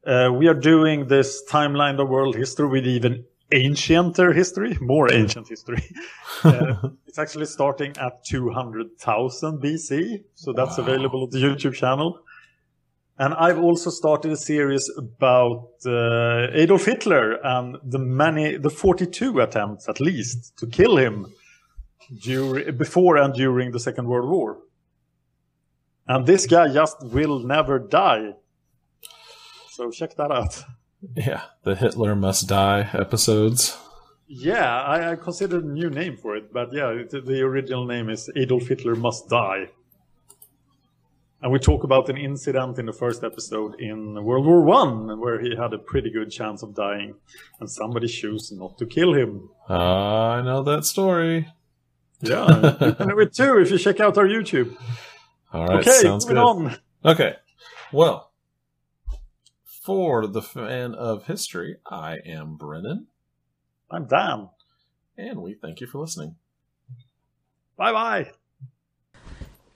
Uh, 0.05 0.29
we 0.33 0.47
are 0.47 0.53
doing 0.53 1.07
this 1.07 1.43
timeline 1.49 1.99
of 2.01 2.09
world 2.09 2.35
history 2.35 2.67
with 2.67 2.85
even 2.87 3.25
ancienter 3.51 4.33
history, 4.35 4.77
more 4.81 5.11
ancient 5.13 5.47
history. 5.47 5.83
uh, 6.43 6.75
it's 7.07 7.19
actually 7.19 7.45
starting 7.45 7.93
at 7.97 8.23
200,000 8.25 9.61
BC, 9.61 10.23
so 10.35 10.51
that's 10.53 10.77
Wow. 10.77 10.83
available 10.83 11.23
on 11.23 11.29
the 11.29 11.39
YouTube 11.39 11.73
channel. 11.73 12.19
And 13.19 13.33
I've 13.33 13.57
also 13.57 13.89
started 13.89 14.31
a 14.31 14.37
series 14.37 14.89
about 14.95 15.69
uh, 15.85 16.47
Adolf 16.53 16.85
Hitler 16.85 17.39
and 17.43 17.77
the 17.83 17.97
many, 17.97 18.57
the 18.57 18.69
42 18.69 19.39
attempts 19.39 19.89
at 19.89 19.99
least 19.99 20.55
to 20.57 20.67
kill 20.67 20.97
him 20.97 21.33
during, 22.21 22.77
before 22.77 23.17
and 23.17 23.33
during 23.33 23.71
the 23.71 23.79
Second 23.79 24.07
World 24.07 24.29
War. 24.29 24.59
And 26.07 26.27
this 26.27 26.45
guy 26.45 26.71
just 26.71 26.97
will 27.03 27.39
never 27.39 27.79
die. 27.79 28.33
So 29.71 29.89
check 29.89 30.15
that 30.15 30.31
out. 30.31 30.63
Yeah, 31.15 31.41
the 31.63 31.75
Hitler 31.75 32.15
Must 32.15 32.47
Die 32.47 32.89
episodes. 32.93 33.77
Yeah, 34.27 34.81
I, 34.81 35.11
I 35.11 35.15
considered 35.15 35.63
a 35.63 35.67
new 35.67 35.89
name 35.89 36.17
for 36.17 36.35
it, 36.35 36.51
but 36.51 36.73
yeah, 36.73 36.89
it, 36.89 37.11
the 37.11 37.41
original 37.41 37.85
name 37.85 38.09
is 38.09 38.29
Adolf 38.35 38.67
Hitler 38.67 38.95
Must 38.95 39.29
Die. 39.29 39.69
And 41.41 41.51
we 41.51 41.59
talk 41.59 41.83
about 41.83 42.09
an 42.09 42.17
incident 42.17 42.79
in 42.79 42.87
the 42.87 42.93
first 42.93 43.23
episode 43.23 43.79
in 43.79 44.23
World 44.23 44.45
War 44.47 44.61
One, 44.63 45.19
where 45.19 45.39
he 45.39 45.55
had 45.55 45.71
a 45.71 45.77
pretty 45.77 46.09
good 46.09 46.31
chance 46.31 46.63
of 46.63 46.73
dying, 46.73 47.13
and 47.59 47.69
somebody 47.69 48.07
chose 48.07 48.51
not 48.51 48.77
to 48.79 48.85
kill 48.87 49.13
him. 49.13 49.49
Ah, 49.69 50.31
I 50.31 50.41
know 50.41 50.63
that 50.63 50.83
story. 50.85 51.47
Yeah, 52.21 52.75
you 52.81 52.93
can 52.95 53.09
do 53.09 53.19
it 53.19 53.33
too 53.33 53.59
if 53.59 53.69
you 53.69 53.77
check 53.77 53.99
out 53.99 54.17
our 54.17 54.25
YouTube. 54.27 54.75
All 55.53 55.67
right, 55.67 55.79
okay, 55.81 55.91
sounds 55.91 56.25
moving 56.25 56.37
good. 56.37 56.73
on. 56.73 56.77
Okay, 57.05 57.35
well, 57.93 58.31
for 59.63 60.25
the 60.25 60.41
fan 60.41 60.95
of 60.95 61.27
history, 61.27 61.77
I 61.85 62.17
am 62.25 62.57
Brennan, 62.57 63.07
I'm 63.91 64.07
Dan. 64.07 64.49
and 65.15 65.41
we 65.43 65.53
thank 65.53 65.79
you 65.81 65.85
for 65.87 65.99
listening. 65.99 66.35
Bye 67.77 67.91
bye. 67.91 68.31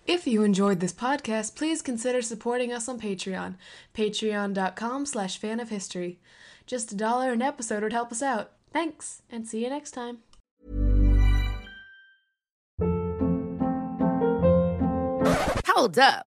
If 0.07 0.25
you 0.27 0.43
enjoyed 0.43 0.79
this 0.79 0.93
podcast, 0.93 1.55
please 1.55 1.81
consider 1.81 2.21
supporting 2.21 2.73
us 2.73 2.89
on 2.89 2.99
Patreon. 2.99 3.55
Patreon.com 3.93 5.05
slash 5.05 5.37
fan 5.37 5.59
of 5.59 5.69
history. 5.69 6.19
Just 6.65 6.91
a 6.91 6.95
dollar 6.95 7.33
an 7.33 7.41
episode 7.41 7.83
would 7.83 7.93
help 7.93 8.11
us 8.11 8.21
out. 8.21 8.51
Thanks, 8.73 9.21
and 9.29 9.47
see 9.47 9.63
you 9.63 9.69
next 9.69 9.91
time. 9.91 10.19
Hold 15.67 15.99
up. 15.99 16.30